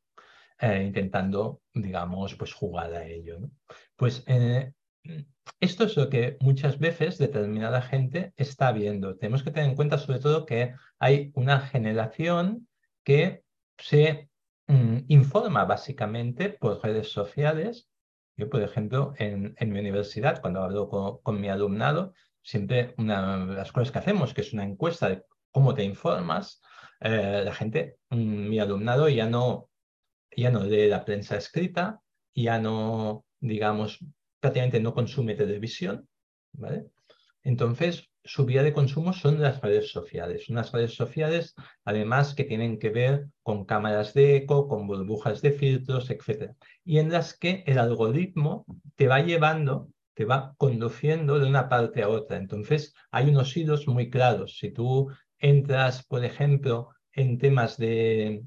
[0.59, 3.39] eh, intentando, digamos, pues jugar a ello.
[3.95, 4.73] Pues eh,
[5.61, 9.17] esto es lo que muchas veces determinada gente está viendo.
[9.17, 12.67] Tenemos que tener en cuenta sobre todo que hay una generación
[13.05, 13.45] que
[13.79, 14.31] se
[14.67, 17.89] mm, informa básicamente por redes sociales.
[18.39, 23.73] Yo, por ejemplo, en, mi universidad, cuando hablo con, mi alumnado, siempre una de las
[23.73, 26.63] cosas que hacemos, que es una encuesta de cómo te informas,
[27.01, 29.69] eh, la gente, mm, mi alumnado ya no,
[30.37, 32.01] ya no lee la prensa escrita,
[32.33, 33.99] ya no, digamos,
[34.39, 36.09] prácticamente no consume televisión,
[36.53, 36.87] ¿vale?
[37.43, 40.49] Entonces, su vía de consumo son las redes sociales.
[40.49, 41.55] Unas redes sociales,
[41.85, 46.53] además, que tienen que ver con cámaras de eco, con burbujas de filtros, etc.
[46.85, 48.67] Y en las que el algoritmo
[48.97, 52.37] te va llevando, te va conduciendo de una parte a otra.
[52.37, 54.59] Entonces, hay unos hilos muy claros.
[54.59, 55.09] Si tú
[55.39, 58.43] entras, por ejemplo, en temas de,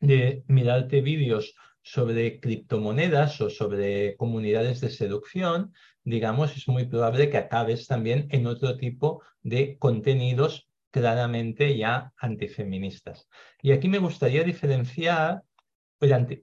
[0.00, 5.72] de mirarte vídeos sobre criptomonedas o sobre comunidades de seducción,
[6.04, 13.28] digamos, es muy probable que acabes también en otro tipo de contenidos claramente ya antifeministas.
[13.60, 15.42] Y aquí me gustaría diferenciar,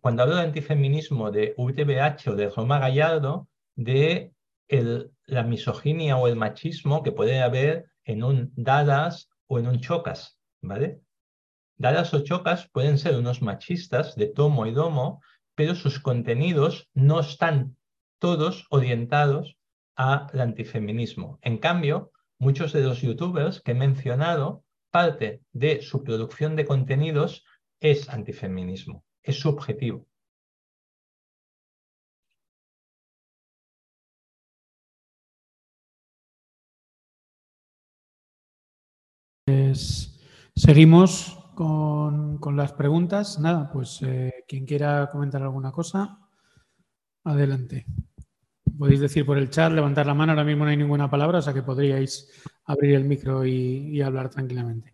[0.01, 4.33] cuando hablo de antifeminismo de UTBH o de Roma Gallardo, de
[5.25, 10.39] la misoginia o el machismo que puede haber en un Dadas o en un Chocas,
[10.61, 10.99] ¿vale?
[11.77, 15.21] Dadas o Chocas pueden ser unos machistas de tomo y domo,
[15.55, 17.77] pero sus contenidos no están
[18.21, 19.57] todos orientados
[19.95, 21.39] al antifeminismo.
[21.41, 27.43] En cambio, muchos de los youtubers que he mencionado, parte de su producción de contenidos
[27.79, 30.05] es antifeminismo, es su objetivo.
[40.55, 43.39] seguimos con, las preguntas.
[43.39, 46.19] Nada, pues eh, quien quiera comentar alguna cosa,
[47.23, 47.85] adelante.
[48.77, 51.41] Podéis decir por el chat, levantar la mano, ahora mismo no hay ninguna palabra, o
[51.41, 52.29] sea que podríais
[52.65, 54.93] abrir el micro y hablar tranquilamente.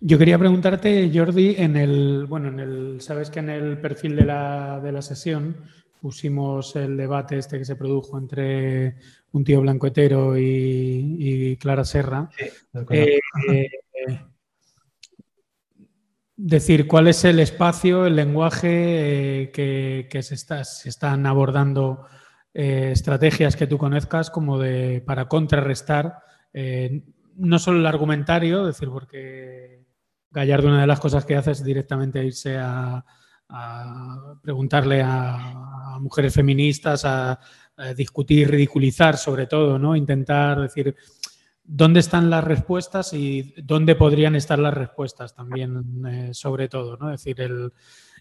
[0.00, 4.24] Yo quería preguntarte, Jordi, en el, bueno, en el, sabes que en el perfil de
[4.24, 5.56] la, de la sesión
[6.00, 8.96] pusimos el debate este que se produjo entre
[9.32, 12.30] un tío blanco hetero y, Clara Serra.
[12.90, 13.18] Eh,
[13.48, 13.70] eh,
[16.36, 22.06] decir, ¿cuál es el espacio, el lenguaje eh, que, se, está, se, están abordando
[22.52, 26.20] estrategias que tú conozcas como de para contrarrestar
[27.34, 29.84] no solo el argumentario, decir, porque
[30.30, 33.04] Gallardo una de las cosas que hace es directamente irse a,
[34.42, 37.38] preguntarle a, mujeres feministas, a,
[37.94, 39.94] discutir, ridiculizar sobre todo, ¿no?
[39.94, 40.96] Intentar decir
[41.62, 47.12] dónde están las respuestas y dónde podrían estar las respuestas también, eh, sobre todo, ¿no?
[47.12, 47.40] Es decir,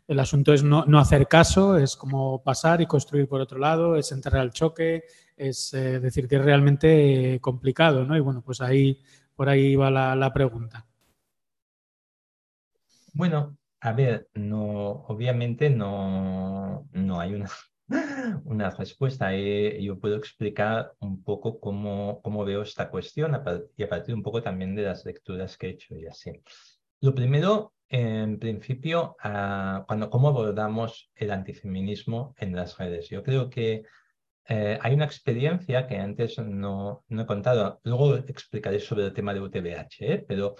[0.07, 4.11] el, asunto es no, hacer caso, es como pasar y construir por otro lado, es
[4.11, 5.05] entrar al choque,
[5.37, 8.17] es eh, decir que es realmente complicado, ¿no?
[8.17, 9.01] Y bueno, pues ahí,
[9.35, 10.85] por ahí va la pregunta.
[13.13, 17.51] Bueno, a ver, no, obviamente no, no hay una,
[18.45, 19.35] una respuesta.
[19.35, 23.39] Eh, yo puedo explicar un poco cómo, cómo veo esta cuestión
[23.77, 26.31] y a partir un poco también de las lecturas que he hecho y así.
[26.99, 33.07] Lo primero, en principio, ah, cuando, cómo abordamos el antifeminismo en las redes.
[33.09, 33.83] Yo creo que
[34.47, 39.31] eh, hay una experiencia que antes no, no, he contado, luego explicaré sobre el tema
[39.35, 40.25] de UTBH, ¿eh?
[40.27, 40.55] pero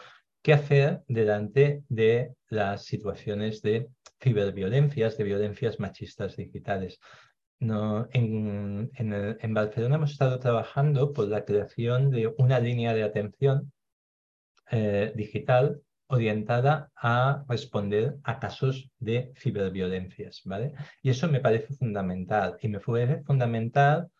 [0.45, 3.89] qué hacer delante de las situaciones de
[4.21, 6.99] ciberviolencias, de violencias machistas digitales.
[7.59, 8.91] En,
[9.55, 13.71] Barcelona hemos estado trabajando por la creación de una línea de atención
[14.69, 20.73] eh, digital orientada a responder a casos de ciberviolencias, ¿vale?
[21.01, 22.57] Y eso me parece fundamental.
[22.61, 24.11] Y me parece fundamental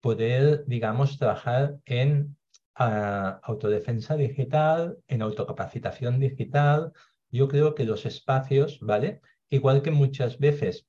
[0.00, 2.38] poder, digamos, trabajar en
[2.74, 6.92] ah, autodefensa digital, en autocapacitación digital,
[7.30, 9.20] yo creo que los espacios, ¿vale?
[9.50, 10.86] Igual que muchas veces,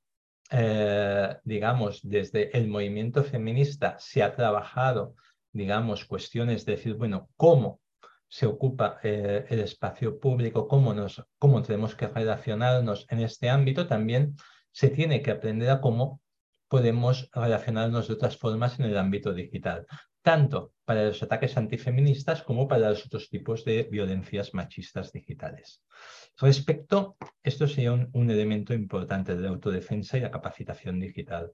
[0.51, 5.15] eh, digamos, desde el movimiento feminista se ha trabajado,
[5.51, 7.81] digamos, cuestiones de decir, bueno, ¿cómo
[8.27, 13.87] se ocupa eh, el espacio público, cómo, nos, cómo tenemos que relacionarnos en este ámbito,
[13.87, 14.35] también
[14.71, 16.21] se tiene que aprender a cómo
[16.67, 19.87] podemos relacionarnos de otras formas en el ámbito digital,
[20.26, 25.84] tanto para los ataques antifeministas como para los otros tipos de violencias machistas digitales.
[26.39, 31.52] Respecto, esto sería un, elemento importante de la autodefensa y la capacitación digital.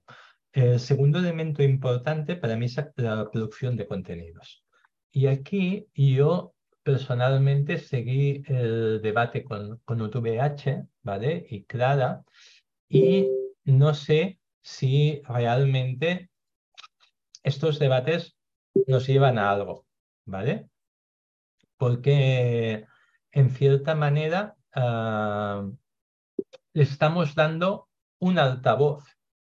[0.52, 4.64] El segundo elemento importante para mí es la producción de contenidos.
[5.10, 10.00] Y aquí yo personalmente seguí el debate con, con
[11.02, 11.46] ¿vale?
[11.50, 12.24] Y Clara,
[12.88, 13.28] y
[13.64, 16.30] no sé si realmente
[17.42, 18.34] estos debates
[18.86, 19.86] nos llevan a algo,
[20.24, 20.68] ¿vale?
[21.76, 22.86] Porque
[23.32, 25.74] en cierta manera uh,
[26.72, 27.88] le estamos dando
[28.18, 29.04] un altavoz,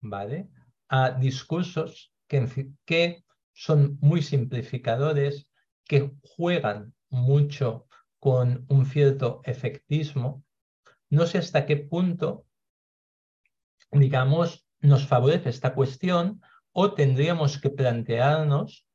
[0.00, 0.48] ¿vale?
[0.88, 5.50] A discursos que, que son muy simplificadores,
[5.84, 7.86] que juegan mucho
[8.18, 10.44] con un cierto efectismo.
[11.10, 12.46] No sé hasta qué punto,
[13.90, 16.42] digamos, nos favorece esta cuestión
[16.72, 18.87] o tendríamos que plantearnos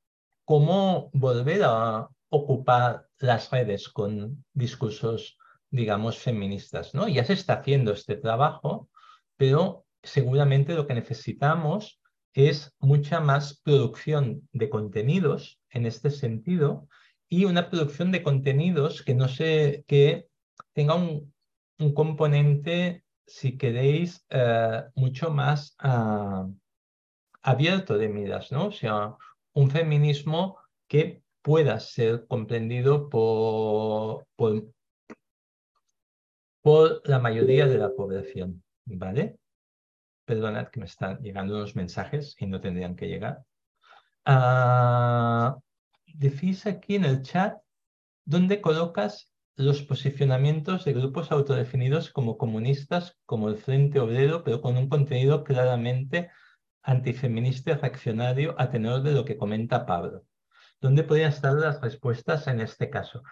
[0.45, 5.37] cómo volver a ocupar las redes con discursos,
[5.69, 6.93] digamos, feministas.
[6.93, 7.07] ¿no?
[7.07, 8.89] Ya se está haciendo este trabajo,
[9.37, 11.99] pero seguramente lo que necesitamos
[12.33, 16.87] es mucha más producción de contenidos en este sentido
[17.29, 20.27] y una producción de contenidos que no sé, que
[20.73, 21.33] tenga un,
[21.79, 26.47] un componente, si queréis, eh, mucho más ah,
[27.41, 28.71] abierto de miras, ¿no?
[28.71, 29.15] Sea,
[29.53, 30.57] un feminismo
[30.87, 34.65] que pueda ser comprendido por, por,
[36.61, 39.37] por la mayoría de la población, ¿vale?
[40.25, 43.43] Perdonad que me están llegando unos mensajes y no tendrían que llegar.
[44.25, 45.59] Uh,
[46.13, 47.57] decís aquí en el chat
[48.23, 54.77] dónde colocas los posicionamientos de grupos autodefinidos como comunistas, como el Frente Obrero, pero con
[54.77, 56.31] un contenido claramente
[56.83, 60.23] antifeminista y reaccionario a tenor de lo que comenta Pablo.
[60.79, 63.23] ¿Dónde podrían estar las respuestas en este caso?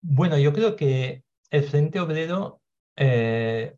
[0.00, 2.62] Bueno, yo creo que el Frente Obrero
[2.96, 3.76] eh,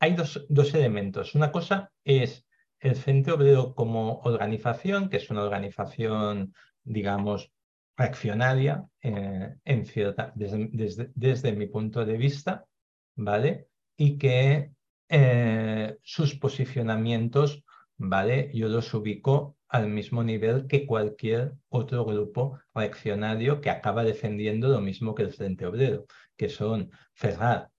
[0.00, 1.34] hay dos, dos elementos.
[1.34, 2.46] Una cosa es
[2.80, 7.52] el Frente Obrero como organización, que es una organización, digamos,
[7.96, 12.66] reaccionaria eh, en cierta, desde, desde, mi punto de vista,
[13.14, 13.68] ¿vale?
[13.96, 14.72] Y que
[15.08, 17.64] eh, sus posicionamientos,
[17.96, 18.50] ¿vale?
[18.54, 24.80] Yo los ubico al mismo nivel que cualquier otro grupo reaccionario que acaba defendiendo lo
[24.80, 26.06] mismo que el Frente Obrero,
[26.36, 27.70] que son cerrar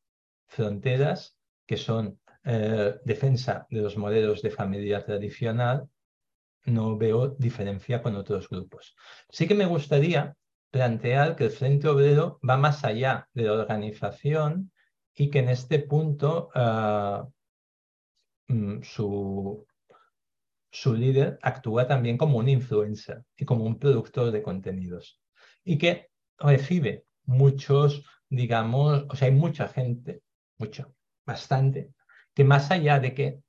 [0.46, 5.90] fronteras, que son eh, defensa de los modelos de familia tradicional,
[6.66, 8.96] no veo diferencia con otros grupos.
[9.30, 10.36] Sí que me gustaría
[10.72, 14.72] plantear que el Frente Obrero va más allá de la organización
[15.16, 17.32] y que en este punto uh,
[18.84, 19.66] su,
[20.72, 25.22] su líder actúa también como un influencer y como un productor de contenidos.
[25.64, 30.22] Y que recibe muchos, digamos, o sea, hay mucha gente,
[30.58, 30.94] mucho,
[31.26, 31.92] bastante,
[32.34, 33.40] que más allá de que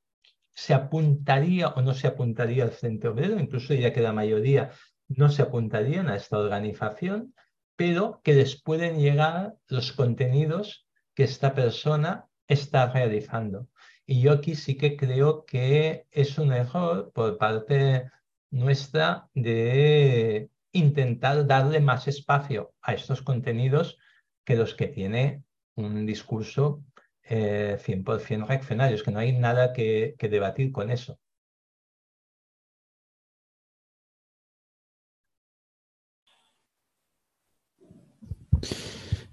[0.55, 4.70] se apuntaría o no se apuntaría al Frente Obrero, incluso ya que la mayoría
[5.09, 7.34] no se apuntarían a esta organización,
[7.76, 10.86] pero que les pueden llegar los contenidos
[11.16, 13.68] que esta persona está realizando.
[14.06, 18.09] Y yo aquí sí que creo que es un error por parte
[18.51, 23.98] nuestra de intentar darle más espacio a estos contenidos
[24.44, 25.43] que los que tiene
[25.74, 26.84] un discurso
[27.28, 31.18] 100% eh, reaccionarios, que no hay nada que, debatir con eso.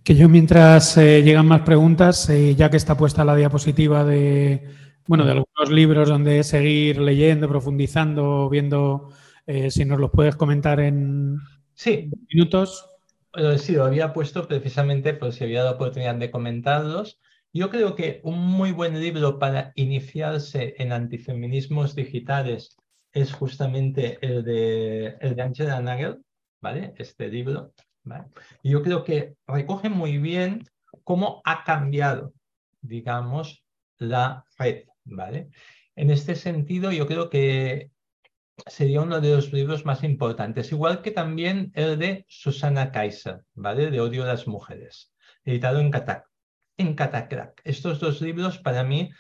[0.04, 4.68] Que yo mientras eh, llegan más preguntas, eh, ya que está puesta la diapositiva de,
[5.08, 9.10] bueno, de algunos libros donde seguir leyendo, profundizando, viendo
[9.70, 11.38] si nos los puedes comentar en
[11.74, 12.10] sí.
[12.34, 12.90] minutos.
[13.58, 17.20] Sí, lo había puesto precisamente por si había la oportunidad de comentarlos.
[17.56, 22.78] Yo creo que un muy buen libro para iniciarse en antifeminismos digitales
[23.12, 26.24] es justamente el de, el de Angela Nagel,
[26.62, 26.94] ¿vale?
[26.98, 27.72] Este libro.
[28.62, 30.64] Y yo creo que recoge muy bien
[31.04, 32.34] cómo ha cambiado,
[32.82, 33.64] digamos,
[33.98, 35.50] la red, ¿vale?
[35.96, 37.92] En este sentido, yo creo que
[38.68, 43.90] sería uno de los libros más importantes, igual que también el de Susana Kaiser, ¿vale?
[43.90, 45.12] De Odio a las Mujeres,
[45.44, 46.28] editado en, Catac
[46.78, 46.96] en.
[47.64, 49.12] Estos dos libros para mí,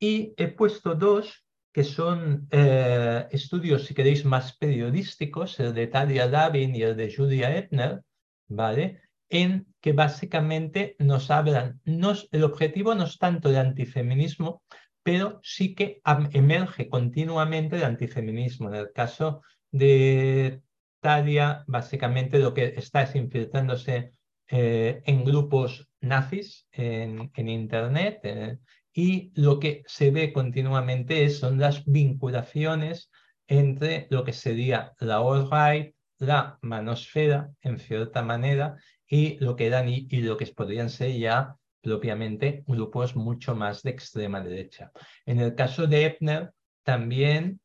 [0.00, 6.26] Y he puesto dos que son eh, estudios, si queréis, más periodísticos, el de Talia
[6.26, 8.02] Davin y el de Julia Ebner,
[8.48, 9.02] ¿vale?
[9.28, 14.64] En que básicamente nos hablan, el objetivo no es tanto de antifeminismo,
[15.04, 16.00] pero sí que
[16.32, 18.68] emerge continuamente el antifeminismo.
[18.70, 20.60] En el caso de
[21.00, 24.17] Talia, básicamente lo que está es infiltrándose
[24.48, 28.58] eh, en grupos nazis en, Internet eh,
[28.92, 33.10] y lo que se ve continuamente son las vinculaciones
[33.46, 38.76] entre lo que sería la alt-right, la manosfera, en cierta manera,
[39.06, 43.82] y lo que eran y, y, lo que podrían ser ya propiamente grupos mucho más
[43.82, 44.90] de extrema derecha.
[45.26, 46.52] En el caso de Epner,
[46.82, 47.60] también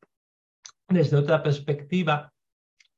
[0.88, 2.33] desde otra perspectiva,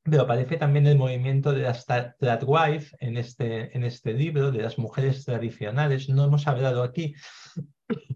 [0.09, 4.77] pero aparece también el movimiento de las tradwife en este, en este libro, de las
[4.77, 6.09] mujeres tradicionales.
[6.09, 7.15] No hemos hablado aquí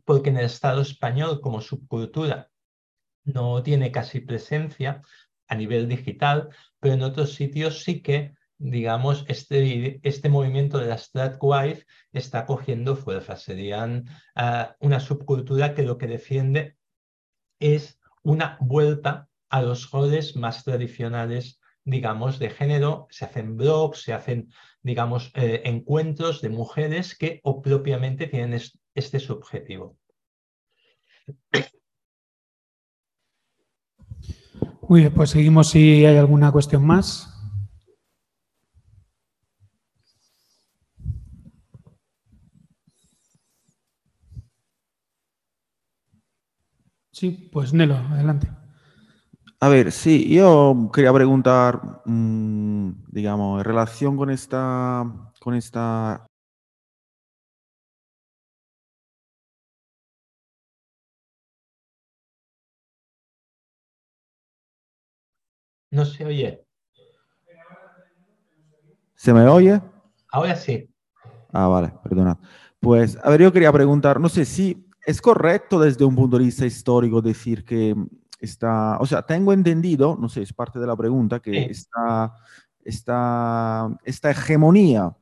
[0.06, 2.52] porque en el Estado español como subcultura
[3.24, 5.02] no tiene casi presencia
[5.48, 6.50] a nivel digital,
[6.80, 12.96] pero en otros sitios sí que, digamos, este, este movimiento de las tradwife está cogiendo
[12.96, 13.36] fuerza.
[13.36, 14.06] Serían
[14.36, 16.78] ah, una subcultura que lo que defiende
[17.60, 21.60] es una vuelta a los roles más tradicionales
[21.90, 24.52] digamos, de género, se hacen blogs, se hacen,
[24.82, 28.60] digamos, eh, encuentros de mujeres que o propiamente tienen
[28.94, 29.98] este subjetivo.
[34.88, 37.36] Muy bien, pues seguimos si hay alguna cuestión más.
[47.12, 48.59] Sí, pues Nelo, adelante.
[49.62, 55.06] A ver, sí, yo quería preguntar, mm, digamos, en relación con esta,
[55.42, 56.26] con esta
[65.92, 66.64] No se oye.
[69.16, 69.82] ¿Se me oye?
[70.32, 70.88] Ahora sí.
[71.52, 72.38] Ah, vale, perdonad.
[72.80, 76.46] Pues, a ver, yo quería preguntar, no sé si es correcto desde un punto de
[76.46, 77.96] vista histórico decir que
[78.40, 82.34] esta, o sea, tengo entendido, no sé, es parte de la pregunta, que esta,
[82.84, 85.16] esta, esta hegemonía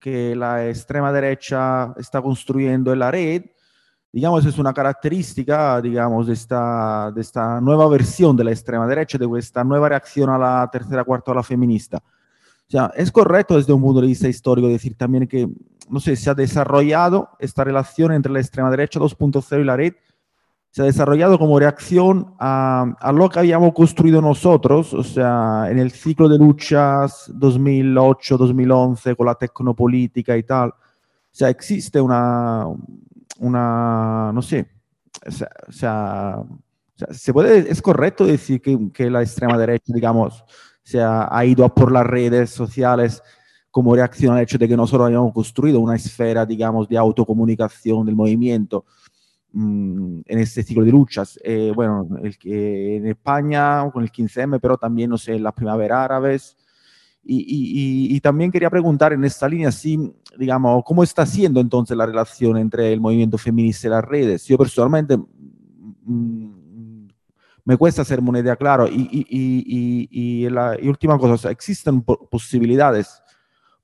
[0.00, 3.44] que la extrema derecha está construyendo en la red,
[4.12, 9.18] digamos, es una característica, digamos, de esta, de esta nueva versión de la extrema derecha,
[9.18, 11.98] de esta nueva reacción a la tercera cuarta ola feminista.
[11.98, 15.48] O sea, es correcto desde un punto de vista histórico decir también que,
[15.88, 19.94] no sé, se ha desarrollado esta relación entre la extrema derecha 2.0 y la red
[20.76, 25.90] se ha desarrollado como reacción a, lo que habíamos construido nosotros, o sea, en el
[25.90, 30.68] ciclo de luchas 2008-2011 con la tecnopolítica y tal.
[30.68, 30.74] O
[31.32, 32.66] sea, existe una,
[33.38, 34.68] una no sé,
[35.66, 36.42] o sea,
[37.10, 40.44] se puede, es correcto decir que, la extrema derecha, digamos,
[40.82, 43.22] se ha, ha, ido a por las redes sociales
[43.70, 48.14] como reacción al hecho de que nosotros habíamos construido una esfera, digamos, de autocomunicación del
[48.14, 48.84] movimiento
[49.58, 51.40] Mm, en este ciclo de luchas.
[51.42, 55.54] Eh, bueno, el, que en España con el 15M, pero también, no sé, en las
[55.54, 56.56] primaveras árabes.
[57.24, 62.06] Y, y, también quería preguntar en esta línea, si, digamos, ¿cómo está siendo entonces la
[62.06, 64.44] relación entre el movimiento feminista y las redes?
[64.44, 67.08] Yo personalmente mm,
[67.64, 68.86] me cuesta hacer moneda claro.
[68.86, 69.26] Y,
[70.10, 73.22] y, la última cosa, ¿existen posibilidades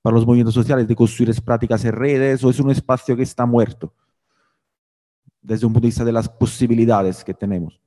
[0.03, 3.47] para los movimientos sociales de construir prácticas en redes o es un espacio que está
[3.47, 3.93] muerto?
[5.43, 7.81] Desde un punto de vista de las posibilidades que tenemos.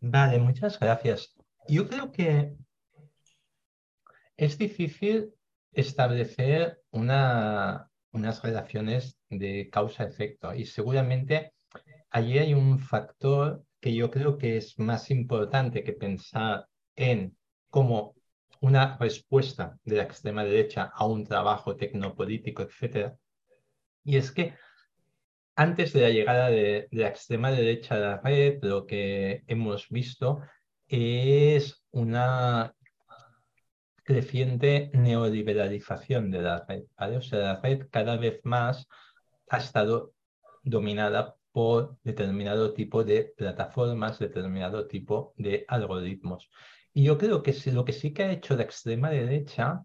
[0.00, 1.34] Vale, muchas gracias.
[1.68, 2.56] yo creo que
[4.36, 5.34] es difícil
[5.72, 11.52] establecer una, unas relaciones de causa-efecto y seguramente
[12.10, 17.36] allí hay un factor que yo creo que es más importante que pensar en
[17.68, 18.14] cómo
[18.60, 23.14] una respuesta de la extrema derecha a un trabajo tecnopolítico, etc.
[24.04, 24.54] Y es que
[25.58, 30.40] antes de la llegada de, la extrema derecha a la red, lo que hemos visto
[30.86, 32.72] es una
[34.04, 36.84] creciente neoliberalización de la red.
[37.16, 38.86] O sea, la red cada vez más
[39.48, 40.12] ha estado
[40.62, 46.48] dominada por determinado tipo de plataformas, determinado tipo de algoritmos.
[46.94, 49.82] Y yo creo que lo que sí que ha hecho la extrema derecha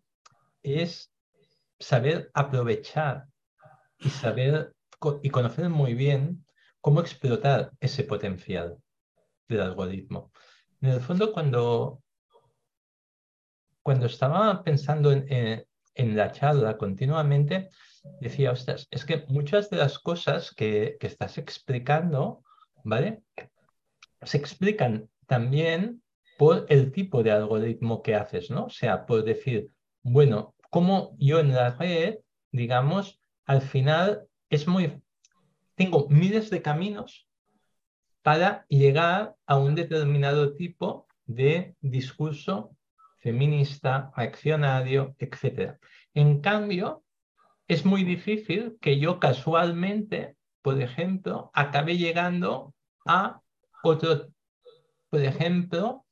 [0.61, 1.11] es
[1.79, 3.25] saber aprovechar
[3.97, 4.72] y saber
[5.21, 6.45] y conocer muy bien
[6.81, 8.77] cómo explotar ese potencial
[9.47, 10.31] del algoritmo.
[10.81, 12.01] En el fondo, cuando,
[13.81, 15.65] cuando estaba pensando en,
[15.95, 17.69] en, la charla continuamente,
[18.19, 22.43] decía, ostras, es que muchas de las cosas que, que estás explicando,
[22.83, 23.23] ¿vale?
[24.21, 26.03] Se explican también
[26.37, 28.65] por el tipo de algoritmo que haces, ¿no?
[28.65, 29.69] O sea, por decir,
[30.01, 32.17] bueno, como yo en la red,
[32.51, 35.01] digamos, al final es muy,
[35.75, 37.27] tengo miles de caminos
[38.21, 42.75] para llegar a un determinado tipo de discurso
[43.17, 45.77] feminista, reaccionario, etc.
[46.13, 47.03] En cambio,
[47.67, 52.75] es muy difícil que yo casualmente, por ejemplo, acabe llegando
[53.07, 53.41] a
[53.83, 54.27] otro,
[55.09, 56.05] por ejemplo,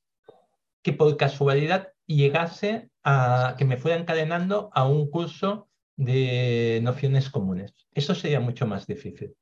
[0.82, 5.70] que por casualidad llegase a que me fuera encadenando a un curso
[6.02, 7.76] de nociones comunes.
[7.94, 9.36] Eso sería mucho más difícil.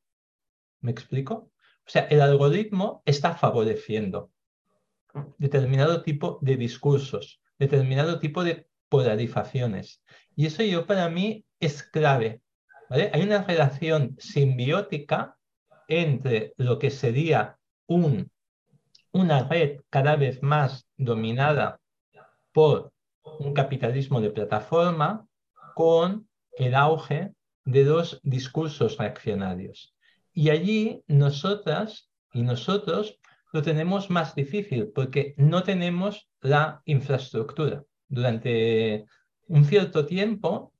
[0.81, 1.51] ¿Me explico?
[1.87, 4.31] O sea, el algoritmo está favoreciendo
[5.37, 10.03] determinado tipo de discursos, determinado tipo de polarizaciones.
[10.35, 12.41] Y eso yo para mí es clave.
[12.89, 15.37] Hay una relación simbiótica
[15.87, 17.57] entre lo que sería
[17.87, 18.29] un,
[19.13, 21.79] una red cada vez más dominada
[22.51, 22.91] por
[23.39, 25.25] un capitalismo de plataforma
[25.73, 27.31] con el auge
[27.65, 29.95] de dos discursos reaccionarios.
[30.33, 33.19] Y allí nosotras y nosotros
[33.51, 37.83] lo tenemos más difícil porque no tenemos la infraestructura.
[38.07, 39.05] Durante
[39.47, 40.73] un cierto tiempo,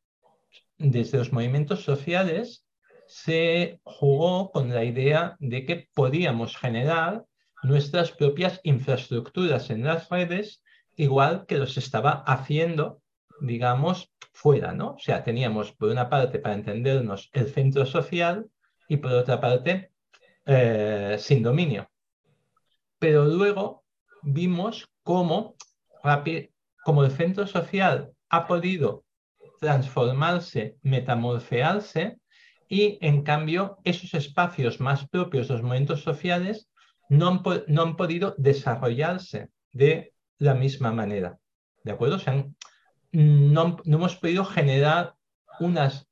[0.77, 2.65] desde los movimientos sociales,
[3.07, 7.25] se jugó con la idea de que podíamos generar
[7.63, 10.61] nuestras propias infraestructuras en las redes,
[10.95, 13.01] igual que los estaba haciendo,
[13.41, 14.91] digamos, fuera, ¿no?
[14.91, 18.49] O sea, teníamos por una parte, para entendernos, el centro social
[18.87, 19.91] y por otra parte,
[20.45, 21.89] eh, sin dominio.
[22.99, 23.83] Pero luego
[24.23, 25.55] vimos cómo,
[26.83, 29.03] como el centro social ha podido
[29.59, 32.17] transformarse, metamorfearse,
[32.69, 36.69] y en cambio esos espacios más propios los movimientos sociales
[37.09, 41.39] no han, no han podido desarrollarse de la misma manera.
[41.83, 42.17] ¿De acuerdo?
[42.17, 42.45] O sea,
[43.11, 45.15] no, hemos podido generar
[45.59, 46.05] unos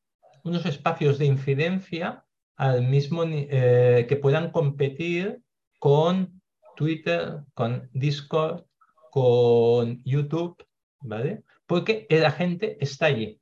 [0.65, 2.25] espacios de incidencia
[2.55, 5.41] al mismo eh, que puedan competir
[5.79, 6.41] con
[6.75, 8.65] Twitter, con Discord,
[9.11, 10.57] con YouTube,
[10.99, 11.43] ¿vale?
[11.65, 13.39] Porque la gente está allí.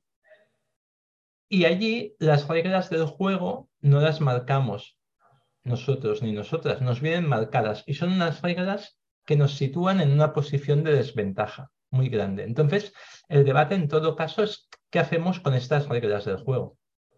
[1.48, 4.98] Y allí las reglas del juego no las marcamos
[5.64, 10.32] nosotros ni nosotras, nos vienen marcadas y son unas reglas que nos sitúan en una
[10.32, 12.44] posición de desventaja muy grande.
[12.44, 12.92] Entonces,
[13.28, 16.76] el debate en todo caso es qué hacemos con estas reglas del juego.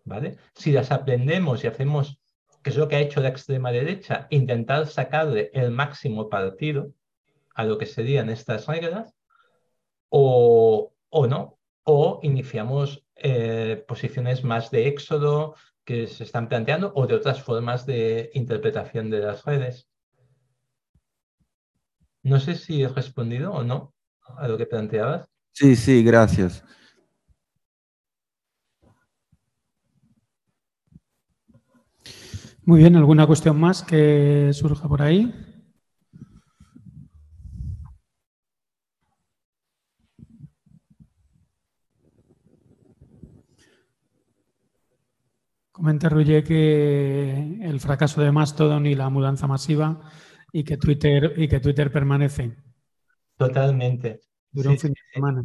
[0.09, 0.39] ¿vale?
[0.55, 2.21] Si las aprendemos y hacemos,
[2.63, 6.93] que es lo que ha hecho la extrema derecha, intentar sacarle el máximo partido
[7.55, 9.15] a lo que serían estas reglas,
[10.09, 15.55] o, o no, o iniciamos eh, posiciones más de éxodo
[15.85, 19.89] que se están planteando o de otras formas de interpretación de las redes.
[22.23, 23.95] No sé si he respondido o no
[24.37, 25.27] a lo que planteabas.
[25.53, 26.65] Sí, sí, gracias.
[32.65, 35.33] Muy bien, ¿alguna cuestión más que surja por ahí?
[45.73, 50.01] Comenta Ruye que el fracaso de Mastodon y la mudanza masiva
[50.53, 52.68] y que Twitter, y que Twitter permanece.
[53.39, 54.21] Totalmente.
[54.51, 55.45] Duró un fin de semana.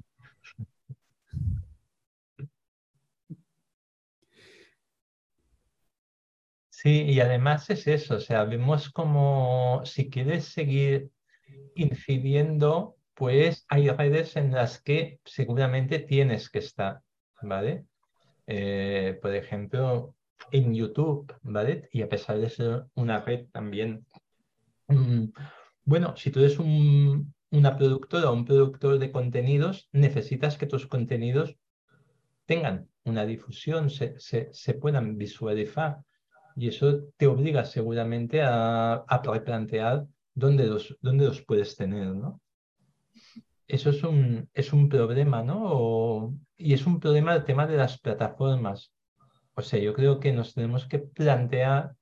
[6.69, 11.11] Sí, y además es eso, o sea, vemos como si quieres seguir
[11.75, 17.01] incidiendo pues hay redes en las que seguramente tienes que estar,
[17.41, 17.85] ¿vale?
[18.47, 20.15] Eh, por ejemplo,
[20.51, 21.89] en YouTube, ¿vale?
[21.91, 24.05] Y a pesar de ser una red también,
[24.87, 25.25] mm,
[25.85, 30.87] bueno, si tú eres un, una productora o un productor de contenidos, necesitas que tus
[30.87, 31.55] contenidos
[32.45, 35.99] tengan una difusión, se, se, puedan visualizar.
[36.55, 42.41] Y eso te obliga seguramente a, a replantear dónde los, dónde los puedes tener, ¿no?
[43.67, 46.35] Eso es un, es un problema, ¿no?
[46.57, 48.93] y es un problema el tema de las plataformas.
[49.55, 51.95] O sea, yo creo que nos tenemos que plantear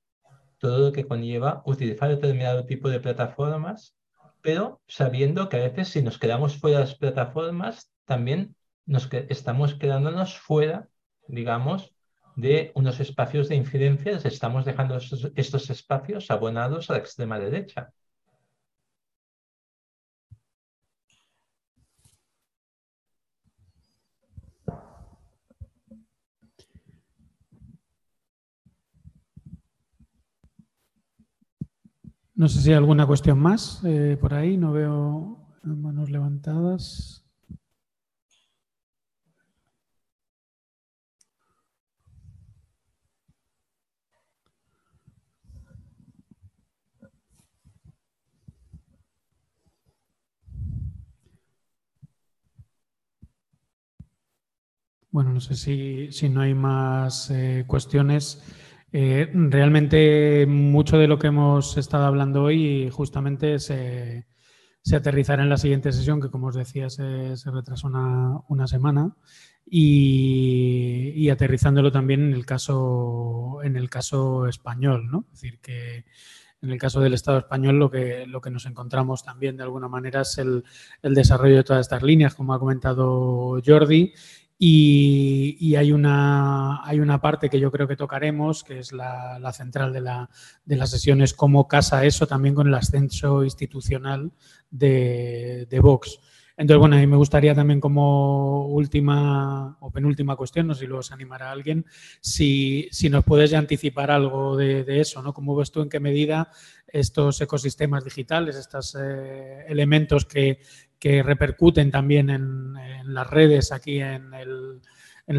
[0.60, 3.96] todo lo que conlleva utilizar determinado tipo de plataformas,
[4.42, 8.56] pero sabiendo que a veces si nos quedamos fuera de las plataformas, también
[8.86, 10.90] nos estamos quedándonos fuera,
[11.28, 11.94] digamos,
[12.36, 17.92] de unos espacios de incidencia, estamos dejando estos espacios abonados a la extrema derecha.
[32.42, 37.24] No sé si hay alguna cuestión más eh, por ahí, no veo manos levantadas.
[55.12, 58.42] Bueno, no sé si, si no hay más eh, cuestiones.
[58.94, 64.26] Eh, realmente mucho de lo que hemos estado hablando hoy justamente se,
[64.94, 69.16] aterrizará en la siguiente sesión, que como os decía se, se retrasó una, semana,
[69.66, 75.26] y, aterrizándolo también en el caso, en el caso español, ¿no?
[75.34, 76.06] Es decir, que
[76.62, 79.88] en el caso del Estado español lo que, lo que nos encontramos también de alguna
[79.88, 80.64] manera es el,
[81.02, 84.14] el desarrollo de todas estas líneas, como ha comentado Jordi,
[84.64, 89.92] y, hay, una, hay una parte que yo creo que tocaremos, que es la, central
[89.92, 90.30] de, la,
[90.64, 94.32] de las sesiones, cómo casa eso también con el ascenso institucional
[94.70, 96.20] de, Vox.
[96.58, 100.88] Entonces, bueno, a mí me gustaría también como última o penúltima cuestión, no sé si
[100.88, 101.84] lo os animará alguien,
[102.20, 105.34] si, si nos puedes ya anticipar algo de, eso, ¿no?
[105.34, 106.52] ¿Cómo ves tú en qué medida
[106.86, 110.60] estos ecosistemas digitales, estos eh, elementos que,
[111.02, 112.74] que repercuten también en,
[113.06, 114.80] las redes aquí en el,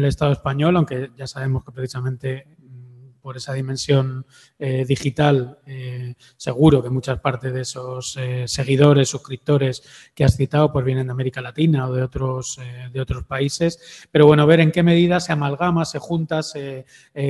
[0.05, 4.25] Estado español, aunque ya sabemos que precisamente mm, por esa dimensión
[4.59, 9.83] eh, digital, eh, seguro que muchas partes de esos eh, seguidores, suscriptores
[10.13, 12.59] que has citado, pues vienen de América Latina o de otros,
[12.91, 14.07] de otros países.
[14.11, 16.85] Pero bueno, ver en qué medida se amalgama, se juntan, se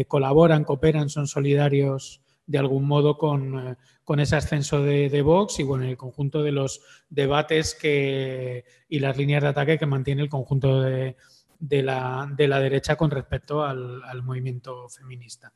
[0.08, 5.86] colaboran, cooperan, son solidarios de algún modo con, con ese ascenso de, Vox y bueno,
[5.86, 10.82] el conjunto de los debates que, y las líneas de ataque que mantiene el conjunto
[10.82, 11.16] de,
[11.60, 15.54] la, derecha con respecto al, movimiento feminista.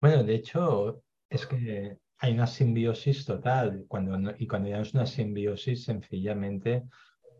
[0.00, 5.84] Bueno, de hecho, es que hay una simbiosis total cuando, y cuando ya una simbiosis,
[5.84, 6.84] sencillamente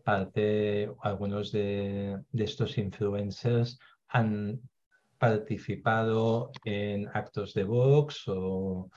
[0.03, 4.61] parte, algunos de, de estos influencers han
[5.17, 8.89] participado en actos de Vox o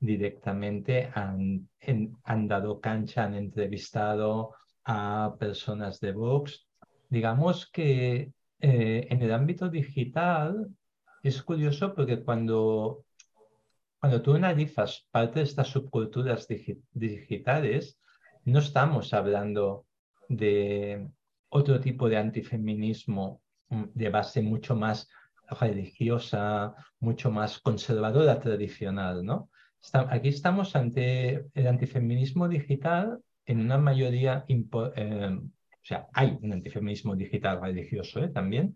[0.00, 1.68] directamente han,
[2.24, 4.52] han dado cancha, han entrevistado
[4.84, 6.66] a personas de Vox.
[7.08, 10.68] Digamos que eh, en el ámbito digital
[11.22, 13.04] es curioso porque cuando,
[13.98, 16.46] cuando tú analizas parte de estas subculturas
[16.92, 17.98] digitales,
[18.44, 19.86] no estamos hablando
[20.28, 21.08] de
[21.48, 25.08] otro tipo de antifeminismo mm, de base mucho más
[25.48, 29.50] religiosa, mucho más conservadora, tradicional, ¿no?
[29.92, 37.14] aquí estamos ante el antifeminismo digital en una mayoría, eh, o sea, hay un antifeminismo
[37.14, 38.28] digital religioso ¿eh?
[38.28, 38.74] también,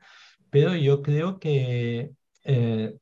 [0.51, 2.13] pero yo creo que,
[2.45, 2.97] eh,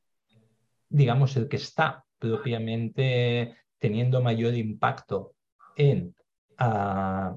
[0.89, 5.33] digamos, el que está propiamente teniendo mayor impacto
[5.75, 6.15] en,
[6.57, 7.35] ah,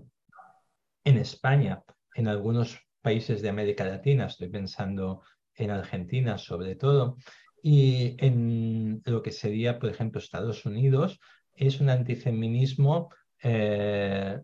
[1.04, 1.82] en España,
[2.14, 5.22] en algunos países de América Latina, estoy pensando
[5.54, 7.16] en Argentina sobre todo,
[7.62, 11.20] y en lo que sería, por ejemplo, Estados Unidos,
[11.54, 13.10] es un antifeminismo
[13.42, 14.40] eh,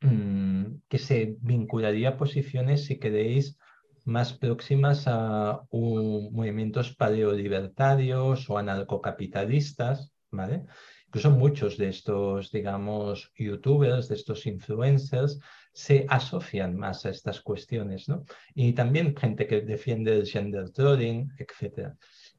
[0.00, 3.56] mm, que se vincularía a posiciones, si queréis,
[4.04, 10.64] más próximas a movimientos paleolibertarios o anarcocapitalistas, ¿vale?
[11.06, 15.38] Incluso muchos de estos, digamos, youtubers, de estos influencers,
[15.72, 18.24] se asocian más a estas cuestiones, ¿no?
[18.54, 21.94] Y también gente que defiende el gender trolling, etc.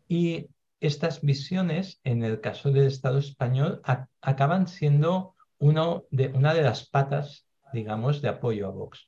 [0.08, 0.48] Y
[0.80, 3.82] estas visiones, en el caso del Estado español,
[4.22, 9.08] acaban siendo uno de, una de las patas, digamos, de apoyo a Vox.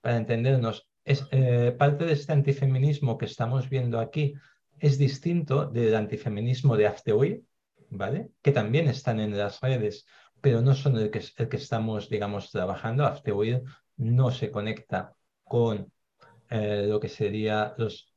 [0.00, 4.34] Para entendernos, es, eh, parte de este antifeminismo que estamos viendo aquí
[4.80, 7.42] es distinto del antifeminismo de Afteoir,
[7.88, 8.30] ¿vale?
[8.42, 10.06] Que también están en las redes,
[10.42, 13.06] pero no son el que, el que estamos, digamos, trabajando.
[13.06, 13.62] Afteoir
[13.96, 15.14] no se conecta
[15.44, 15.90] con
[16.50, 18.12] eh, lo que sería los,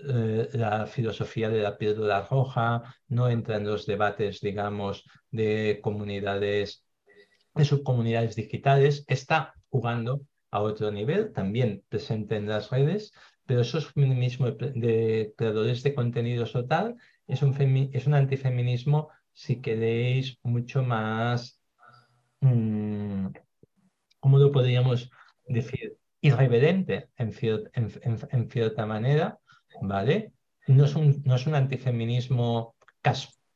[0.00, 6.84] eh, la filosofía de la píldora roja, no entra en los debates, digamos, de comunidades,
[7.54, 13.12] de subcomunidades digitales, está jugando a otro nivel, también presente en las redes,
[13.46, 16.96] pero esos feminismos de creadores de contenidos o tal
[17.26, 17.54] es un,
[17.92, 21.57] es un antifeminismo, si queréis, mucho más,
[22.40, 25.10] ¿cómo lo podríamos
[25.46, 25.96] decir?
[26.20, 27.32] Irreverente en,
[27.72, 29.38] en, cierta manera,
[29.80, 30.32] ¿vale?
[30.66, 32.74] No es un, no es un antifeminismo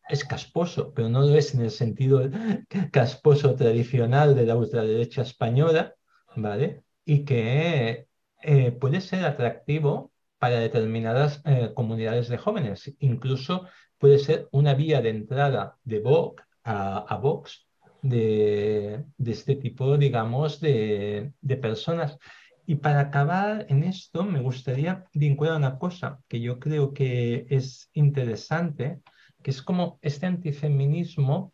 [0.09, 2.23] es casposo, pero no lo es en el sentido
[2.93, 5.95] casposo tradicional de la ultraderecha española,
[6.37, 6.83] ¿vale?
[7.05, 8.07] Y que
[8.43, 12.93] eh, puede ser atractivo para determinadas eh, comunidades de jóvenes.
[12.99, 13.67] Incluso
[13.99, 17.67] puede ser una vía de entrada de Vox a, Vox
[18.03, 22.19] de, este tipo, digamos, de, de personas.
[22.67, 27.91] Y para acabar en esto, me gustaría vincular una cosa que yo creo que es
[27.95, 29.01] interesante,
[29.43, 31.53] que es como este antifeminismo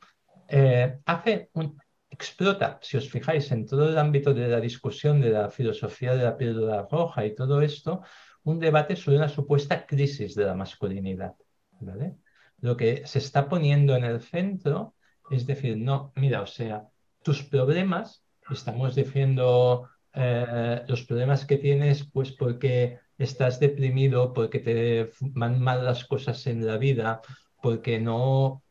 [0.49, 1.79] eh, hace un,
[2.11, 6.25] explota, si os fijáis, en todo el ámbito de la discusión de la filosofía de
[6.25, 8.03] la píldora roja y todo esto,
[8.45, 11.35] un debate sobre una supuesta crisis de la masculinidad.
[11.81, 12.17] ¿vale?
[12.61, 14.95] Lo que se está poniendo en el centro
[15.31, 16.89] es decir, no, mira, o sea,
[17.23, 25.11] tus problemas, estamos diciendo eh, los problemas que tienes, pues porque estás deprimido, porque te
[25.21, 27.21] van mal las cosas en la vida,
[27.63, 28.63] porque no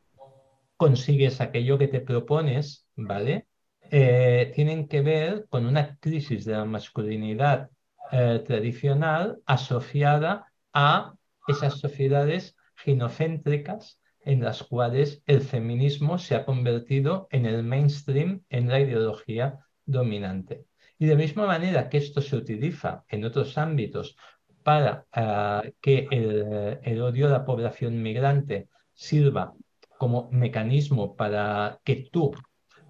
[0.78, 3.48] consigues aquello que te propones, ¿vale?
[3.90, 7.70] Eh, tienen que ver con una crisis de la masculinidad
[8.12, 11.14] eh, tradicional asociada a
[11.48, 18.68] esas sociedades ginocéntricas en las cuales el feminismo se ha convertido en el mainstream, en
[18.68, 20.66] la ideología dominante.
[21.00, 24.18] Y de misma manera que esto se utiliza en otros ámbitos
[24.64, 29.54] para eh, que el, el, odio a la población migrante sirva
[29.98, 32.34] como mecanismo para que tú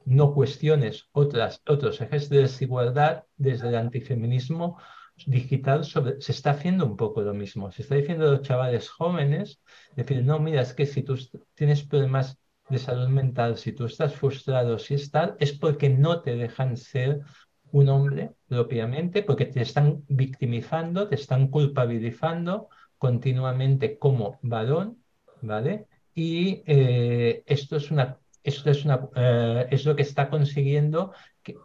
[0.05, 4.80] no cuestiones otras, otros ejes de desigualdad desde el antifeminismo
[5.26, 7.72] digital se está haciendo un poco lo mismo.
[7.72, 9.60] Se está diciendo a los chavales jóvenes,
[9.95, 11.18] decir, no, mira, es que si tú
[11.53, 12.38] tienes problemas
[12.69, 16.77] de salud mental, si tú estás frustrado, si es tal, es porque no te dejan
[16.77, 17.22] ser
[17.72, 25.03] un hombre propiamente, porque te están victimizando, te están culpabilizando continuamente como varón,
[25.41, 25.88] ¿vale?
[26.14, 28.18] Y eh, esto es una
[28.48, 28.72] esto
[29.15, 31.14] eh, es lo que está consiguiendo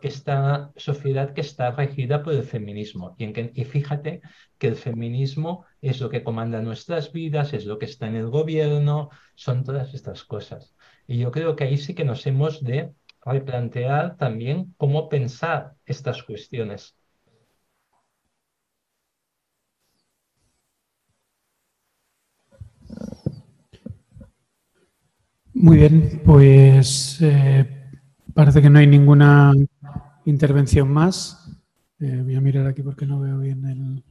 [0.02, 3.14] esta sociedad que está regida por el feminismo.
[3.18, 4.20] Y, y fíjate
[4.58, 8.28] que el feminismo es lo que comanda nuestras vidas, es lo que está en el
[8.30, 10.74] gobierno, son todas estas cosas.
[11.06, 12.92] Y yo creo que ahí sí que nos hemos de
[13.24, 16.96] replantear también cómo pensar estas cuestiones.
[25.62, 27.64] Muy bien, pues eh,
[28.34, 29.52] parece que no hay ninguna
[30.24, 31.56] intervención más.
[32.00, 34.04] Eh, voy a mirar aquí porque no veo bien el...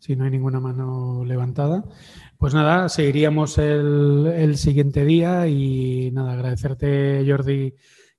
[0.00, 1.84] Si no hay ninguna mano levantada.
[2.38, 7.74] Pues nada, seguiríamos el, siguiente día y nada, agradecerte Jordi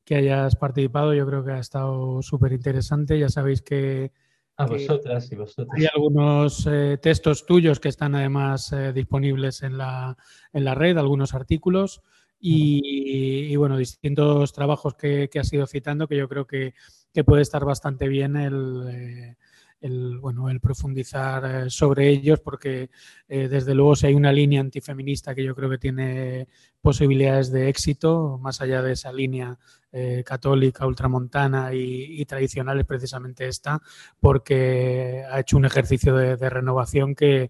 [0.06, 1.14] que hayas participado.
[1.14, 3.19] Yo creo que ha estado súper interesante.
[3.19, 4.14] Ya sabéis que...
[4.56, 5.68] A vosotras y vosotros.
[5.77, 10.15] Hay algunos eh, textos tuyos que están además disponibles en la,
[10.53, 12.02] en la red, algunos artículos.
[12.40, 16.74] Y, bueno, distintos trabajos que, que has ido citando que yo creo que,
[17.14, 19.36] que puede estar bastante bien el, eh,
[19.82, 22.90] el, bueno, el profundizar eh, sobre ellos, porque
[23.28, 26.48] eh, desde luego si hay una línea antifeminista que yo creo que tiene
[26.86, 29.57] posibilidades de éxito, más allá de esa línea
[29.91, 33.82] eh, católica, ultramontana y, tradicional, es precisamente esta,
[34.20, 37.49] porque ha hecho un ejercicio de, renovación que,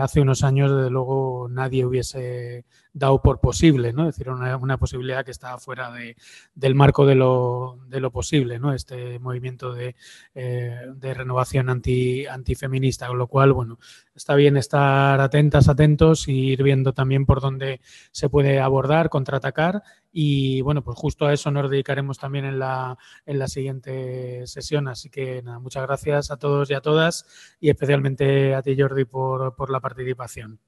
[0.00, 4.08] hace unos años, desde luego, nadie hubiese dado por posible, ¿no?
[4.08, 6.16] Es decir, una, posibilidad que estaba fuera de,
[6.54, 8.72] del marco de lo, de lo, posible, ¿no?
[8.72, 9.96] Este movimiento de,
[10.34, 13.78] de renovación anti, antifeminista, con lo cual, bueno,
[14.14, 17.80] está bien estar atentas, atentos y ir viendo también por dónde
[18.12, 19.82] se puede abordar, contraatacar
[20.12, 22.96] y bueno, pues justo a eso nos dedicaremos también en la,
[23.26, 24.86] en la siguiente sesión.
[24.88, 29.04] Así que nada, muchas gracias a todos y a todas y especialmente a ti Jordi
[29.04, 30.60] por, por la participación.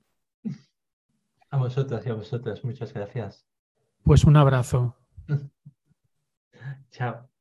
[1.51, 3.47] A vosotras y a vosotras, muchas gracias.
[4.03, 4.97] Pues un abrazo.
[6.91, 7.36] Chao.